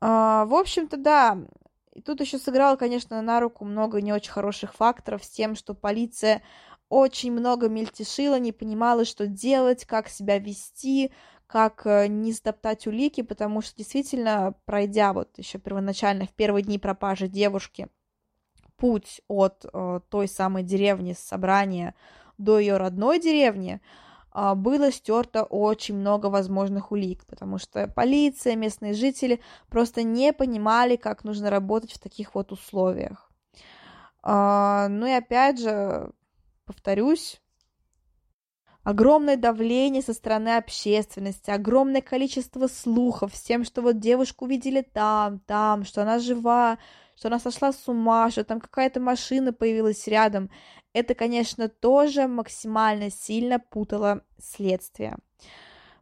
А, 0.00 0.44
в 0.44 0.54
общем-то, 0.54 0.96
да, 0.98 1.36
и 1.94 2.02
тут 2.02 2.20
еще 2.20 2.38
сыграло, 2.38 2.76
конечно, 2.76 3.20
на 3.20 3.40
руку 3.40 3.64
много 3.64 4.00
не 4.00 4.12
очень 4.12 4.30
хороших 4.30 4.74
факторов 4.74 5.24
с 5.24 5.28
тем, 5.28 5.56
что 5.56 5.74
полиция 5.74 6.42
очень 6.88 7.32
много 7.32 7.68
мельтешила, 7.68 8.38
не 8.38 8.52
понимала, 8.52 9.04
что 9.04 9.26
делать, 9.26 9.84
как 9.84 10.08
себя 10.08 10.38
вести, 10.38 11.12
как 11.46 11.82
э, 11.84 12.06
не 12.06 12.32
стоптать 12.32 12.86
улики, 12.86 13.22
потому 13.22 13.60
что 13.60 13.76
действительно, 13.76 14.54
пройдя 14.66 15.12
вот 15.12 15.36
еще 15.36 15.58
первоначально 15.58 16.26
в 16.26 16.30
первые 16.30 16.62
дни 16.62 16.78
пропажи 16.78 17.28
девушки 17.28 17.88
путь 18.76 19.20
от 19.28 19.64
э, 19.72 20.00
той 20.08 20.28
самой 20.28 20.62
деревни 20.62 21.12
собрания 21.12 21.94
до 22.38 22.58
ее 22.58 22.76
родной 22.76 23.20
деревни, 23.20 23.74
э, 23.74 24.09
было 24.32 24.92
стерто 24.92 25.44
очень 25.44 25.96
много 25.96 26.26
возможных 26.26 26.92
улик, 26.92 27.24
потому 27.26 27.58
что 27.58 27.88
полиция, 27.88 28.56
местные 28.56 28.94
жители 28.94 29.40
просто 29.68 30.02
не 30.02 30.32
понимали, 30.32 30.96
как 30.96 31.24
нужно 31.24 31.50
работать 31.50 31.92
в 31.92 31.98
таких 31.98 32.34
вот 32.34 32.52
условиях. 32.52 33.30
Э, 34.22 34.86
ну 34.88 35.06
и 35.06 35.12
опять 35.12 35.60
же, 35.60 36.12
повторюсь, 36.64 37.40
огромное 38.82 39.36
давление 39.36 40.02
со 40.02 40.14
стороны 40.14 40.56
общественности, 40.56 41.50
огромное 41.50 42.00
количество 42.00 42.66
слухов 42.66 43.34
с 43.34 43.42
тем, 43.42 43.64
что 43.64 43.82
вот 43.82 43.98
девушку 43.98 44.46
видели 44.46 44.82
там, 44.82 45.40
там, 45.40 45.84
что 45.84 46.02
она 46.02 46.18
жива, 46.18 46.78
что 47.20 47.28
она 47.28 47.38
сошла 47.38 47.70
с 47.70 47.86
ума, 47.86 48.30
что 48.30 48.44
там 48.44 48.62
какая-то 48.62 48.98
машина 48.98 49.52
появилась 49.52 50.06
рядом. 50.06 50.48
Это, 50.94 51.14
конечно, 51.14 51.68
тоже 51.68 52.26
максимально 52.26 53.10
сильно 53.10 53.58
путало 53.58 54.22
следствие. 54.38 55.18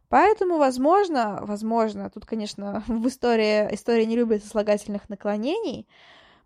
Поэтому, 0.07 0.57
возможно, 0.57 1.39
возможно, 1.41 2.09
тут, 2.09 2.25
конечно, 2.25 2.85
в 2.87 3.05
истории, 3.09 3.67
история 3.73 4.05
не 4.05 4.15
любит 4.15 4.45
сослагательных 4.45 5.09
наклонений, 5.09 5.89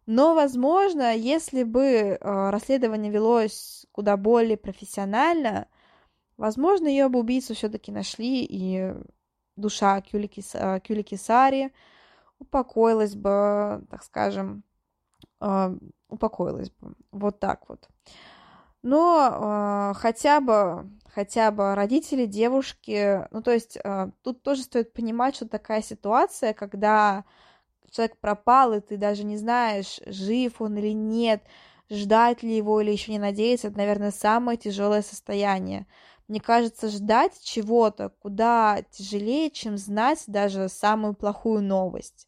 но, 0.08 0.34
возможно, 0.34 1.16
если 1.16 1.62
бы 1.62 1.84
э, 1.86 2.18
расследование 2.50 3.12
велось 3.12 3.86
куда 3.92 4.18
более 4.18 4.58
профессионально, 4.58 5.68
возможно, 6.36 6.88
ее 6.88 7.10
бы 7.10 7.20
убийцу 7.20 7.54
все-таки 7.54 7.92
нашли, 7.92 8.44
и 8.44 8.92
душа 9.56 10.02
Кюлики, 10.02 10.44
э, 10.56 10.80
Кюлики 10.80 11.14
Сари 11.14 11.72
упокоилась 12.44 13.16
бы, 13.16 13.86
так 13.90 14.04
скажем, 14.04 14.64
э, 15.42 15.78
упокоилась 16.10 16.70
бы. 16.70 16.94
Вот 17.12 17.40
так 17.40 17.68
вот. 17.70 17.90
Но 18.82 19.94
хотя 19.96 20.42
бы, 20.42 20.90
хотя 21.08 21.52
бы 21.52 21.74
родители 21.74 22.26
девушки, 22.26 23.26
ну 23.32 23.42
то 23.42 23.52
есть 23.52 23.78
тут 24.24 24.44
тоже 24.44 24.64
стоит 24.64 24.92
понимать, 24.92 25.36
что 25.36 25.48
такая 25.48 25.82
ситуация, 25.82 26.54
когда 26.54 27.24
человек 27.90 28.18
пропал, 28.18 28.74
и 28.74 28.82
ты 28.82 28.98
даже 28.98 29.24
не 29.24 29.38
знаешь, 29.38 30.02
жив 30.06 30.62
он 30.62 30.76
или 30.78 30.90
нет, 30.90 31.44
ждать 31.90 32.44
ли 32.44 32.58
его 32.58 32.82
или 32.82 32.92
еще 32.92 33.12
не 33.14 33.20
надеяться, 33.20 33.70
это, 33.70 33.78
наверное, 33.78 34.12
самое 34.12 34.58
тяжелое 34.58 35.02
состояние. 35.02 35.88
Мне 36.28 36.42
кажется, 36.42 36.90
ждать 36.90 37.40
чего-то 37.42 38.10
куда 38.20 38.82
тяжелее, 38.92 39.50
чем 39.50 39.78
знать 39.78 40.24
даже 40.28 40.68
самую 40.68 41.14
плохую 41.14 41.62
новость. 41.62 42.28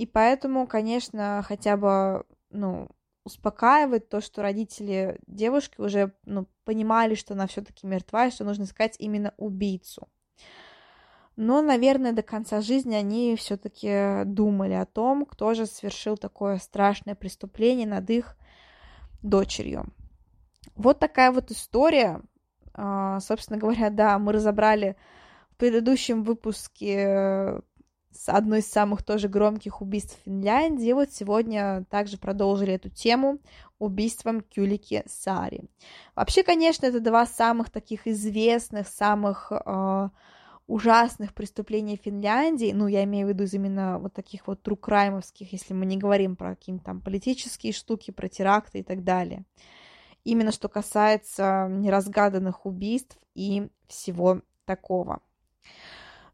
И 0.00 0.06
поэтому, 0.06 0.66
конечно, 0.66 1.44
хотя 1.46 1.76
бы, 1.76 2.24
ну, 2.50 2.88
успокаивает 3.24 4.08
то, 4.08 4.20
что 4.20 4.42
родители 4.42 5.18
девушки 5.26 5.80
уже, 5.80 6.14
ну, 6.24 6.46
понимали, 6.64 7.14
что 7.14 7.34
она 7.34 7.46
все-таки 7.46 7.86
мертва, 7.86 8.26
и 8.26 8.30
что 8.30 8.44
нужно 8.44 8.64
искать 8.64 8.96
именно 8.98 9.34
убийцу 9.36 10.08
но, 11.40 11.62
наверное, 11.62 12.12
до 12.12 12.22
конца 12.22 12.60
жизни 12.60 12.94
они 12.94 13.34
все-таки 13.34 14.24
думали 14.26 14.74
о 14.74 14.84
том, 14.84 15.24
кто 15.24 15.54
же 15.54 15.64
совершил 15.64 16.18
такое 16.18 16.58
страшное 16.58 17.14
преступление 17.14 17.86
над 17.86 18.10
их 18.10 18.36
дочерью. 19.22 19.86
Вот 20.74 20.98
такая 20.98 21.32
вот 21.32 21.50
история. 21.50 22.20
А, 22.74 23.20
собственно 23.20 23.58
говоря, 23.58 23.88
да, 23.88 24.18
мы 24.18 24.34
разобрали 24.34 24.96
в 25.48 25.56
предыдущем 25.56 26.24
выпуске 26.24 27.62
с 28.12 28.28
одной 28.28 28.60
из 28.60 28.70
самых 28.70 29.02
тоже 29.02 29.28
громких 29.28 29.80
убийств 29.80 30.18
в 30.18 30.24
Финляндии. 30.24 30.92
Вот 30.92 31.12
сегодня 31.12 31.84
также 31.90 32.18
продолжили 32.18 32.74
эту 32.74 32.90
тему 32.90 33.38
убийством 33.78 34.40
Кюлликки 34.40 35.04
Саари. 35.06 35.64
Вообще, 36.14 36.42
конечно, 36.42 36.86
это 36.86 37.00
два 37.00 37.26
самых 37.26 37.70
таких 37.70 38.06
известных, 38.06 38.88
самых 38.88 39.50
э, 39.52 40.08
ужасных 40.70 41.34
преступлений 41.34 41.96
Финляндии, 41.96 42.72
ну, 42.72 42.86
я 42.86 43.02
имею 43.04 43.26
в 43.26 43.30
виду 43.30 43.44
именно 43.52 43.98
вот 43.98 44.14
таких 44.14 44.46
вот 44.46 44.62
true 44.62 44.83
crime 44.83 45.10
овских, 45.10 45.52
если 45.52 45.74
мы 45.74 45.84
не 45.84 45.96
говорим 45.96 46.36
про 46.36 46.54
какие-то 46.54 46.84
там 46.84 47.00
политические 47.00 47.72
штуки, 47.72 48.12
про 48.12 48.28
теракты 48.28 48.78
и 48.78 48.82
так 48.84 49.02
далее. 49.02 49.44
Именно 50.22 50.52
что 50.52 50.68
касается 50.68 51.66
неразгаданных 51.70 52.66
убийств 52.66 53.18
и 53.34 53.68
всего 53.88 54.42
такого. 54.64 55.20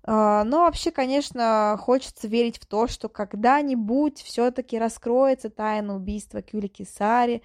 А, 0.06 0.44
но 0.44 0.60
вообще, 0.60 0.92
конечно, 0.92 1.76
хочется 1.80 2.28
верить 2.28 2.58
в 2.58 2.66
то, 2.66 2.86
что 2.86 3.08
когда-нибудь 3.08 4.22
все-таки 4.22 4.78
раскроется 4.78 5.50
тайна 5.50 5.96
убийства 5.96 6.42
Кюли 6.42 6.68
Кисари, 6.68 7.42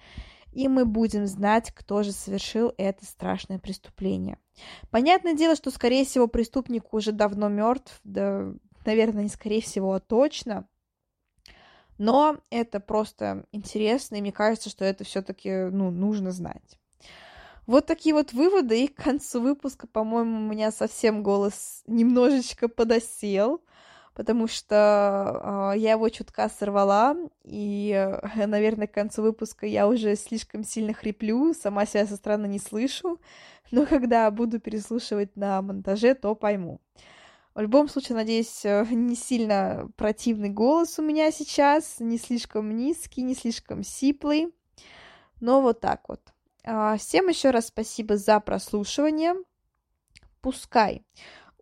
и 0.52 0.68
мы 0.68 0.84
будем 0.84 1.26
знать, 1.26 1.72
кто 1.72 2.02
же 2.02 2.12
совершил 2.12 2.72
это 2.76 3.04
страшное 3.04 3.58
преступление. 3.58 4.38
Понятное 4.90 5.34
дело, 5.34 5.56
что, 5.56 5.70
скорее 5.70 6.04
всего, 6.04 6.28
преступник 6.28 6.94
уже 6.94 7.10
давно 7.10 7.48
мертв, 7.48 7.98
да, 8.04 8.52
наверное, 8.84 9.24
не 9.24 9.28
скорее 9.28 9.62
всего, 9.62 9.94
а 9.94 10.00
точно. 10.00 10.68
Но 11.98 12.38
это 12.50 12.80
просто 12.80 13.46
интересно, 13.50 14.16
и 14.16 14.20
мне 14.20 14.32
кажется, 14.32 14.70
что 14.70 14.84
это 14.84 15.04
все-таки 15.04 15.50
ну, 15.70 15.90
нужно 15.90 16.30
знать. 16.30 16.78
Вот 17.66 17.86
такие 17.86 18.14
вот 18.14 18.32
выводы, 18.32 18.84
и 18.84 18.88
к 18.88 18.96
концу 18.96 19.40
выпуска, 19.40 19.86
по-моему, 19.86 20.36
у 20.36 20.50
меня 20.50 20.70
совсем 20.72 21.22
голос 21.22 21.82
немножечко 21.86 22.68
подосел 22.68 23.62
потому 24.14 24.46
что 24.46 25.72
э, 25.74 25.78
я 25.78 25.92
его 25.92 26.08
чутка 26.08 26.48
сорвала, 26.48 27.16
и, 27.44 27.92
э, 27.92 28.46
наверное, 28.46 28.86
к 28.86 28.92
концу 28.92 29.22
выпуска 29.22 29.66
я 29.66 29.88
уже 29.88 30.16
слишком 30.16 30.64
сильно 30.64 30.92
хриплю, 30.92 31.54
сама 31.54 31.86
себя 31.86 32.06
со 32.06 32.16
стороны 32.16 32.46
не 32.46 32.58
слышу, 32.58 33.20
но 33.70 33.86
когда 33.86 34.30
буду 34.30 34.60
переслушивать 34.60 35.36
на 35.36 35.62
монтаже, 35.62 36.14
то 36.14 36.34
пойму. 36.34 36.80
В 37.54 37.60
любом 37.60 37.88
случае, 37.88 38.16
надеюсь, 38.16 38.64
э, 38.64 38.86
не 38.90 39.16
сильно 39.16 39.88
противный 39.96 40.50
голос 40.50 40.98
у 40.98 41.02
меня 41.02 41.30
сейчас, 41.30 41.96
не 42.00 42.18
слишком 42.18 42.76
низкий, 42.76 43.22
не 43.22 43.34
слишком 43.34 43.82
сиплый, 43.82 44.54
но 45.40 45.62
вот 45.62 45.80
так 45.80 46.08
вот. 46.08 46.20
Всем 46.62 47.28
еще 47.28 47.50
раз 47.50 47.68
спасибо 47.68 48.16
за 48.16 48.38
прослушивание. 48.40 49.34
Пускай 50.40 51.04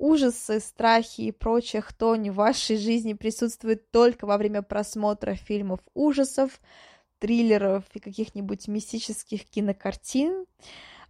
ужасы, 0.01 0.61
страхи 0.61 1.21
и 1.23 1.33
прочее 1.33 1.83
хтонь 1.83 2.31
в 2.31 2.35
вашей 2.35 2.79
жизни 2.79 3.13
присутствует 3.13 3.91
только 3.91 4.27
во 4.27 4.39
время 4.39 4.63
просмотра 4.63 5.35
фильмов 5.35 5.81
ужасов, 5.95 6.61
триллеров 7.19 7.85
и 7.93 8.01
каких-нибудь 8.01 8.67
мистических 8.67 9.45
кинокартин, 9.45 10.47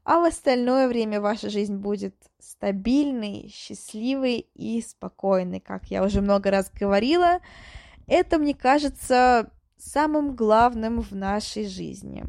а 0.03 0.19
в 0.21 0.25
остальное 0.25 0.89
время 0.89 1.21
ваша 1.21 1.51
жизнь 1.51 1.77
будет 1.77 2.17
стабильной, 2.41 3.49
счастливой 3.55 4.49
и 4.55 4.83
спокойной, 4.83 5.61
как 5.61 5.87
я 5.87 6.03
уже 6.03 6.21
много 6.21 6.51
раз 6.51 6.71
говорила. 6.73 7.39
Это, 8.09 8.39
мне 8.39 8.55
кажется, 8.55 9.53
самым 9.79 10.35
главным 10.35 11.01
в 11.01 11.15
нашей 11.15 11.69
жизни. 11.69 12.25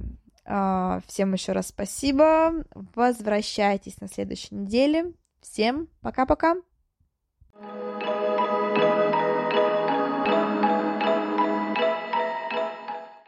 А, 0.45 1.01
всем 1.07 1.33
еще 1.33 1.51
раз 1.51 1.67
спасибо. 1.67 2.65
Возвращайтесь 2.73 4.01
на 4.01 4.07
следующей 4.07 4.55
неделе. 4.55 5.13
Всем 5.41 5.87
пока-пока! 6.01 6.55
thank 7.63 8.03
you 8.03 8.30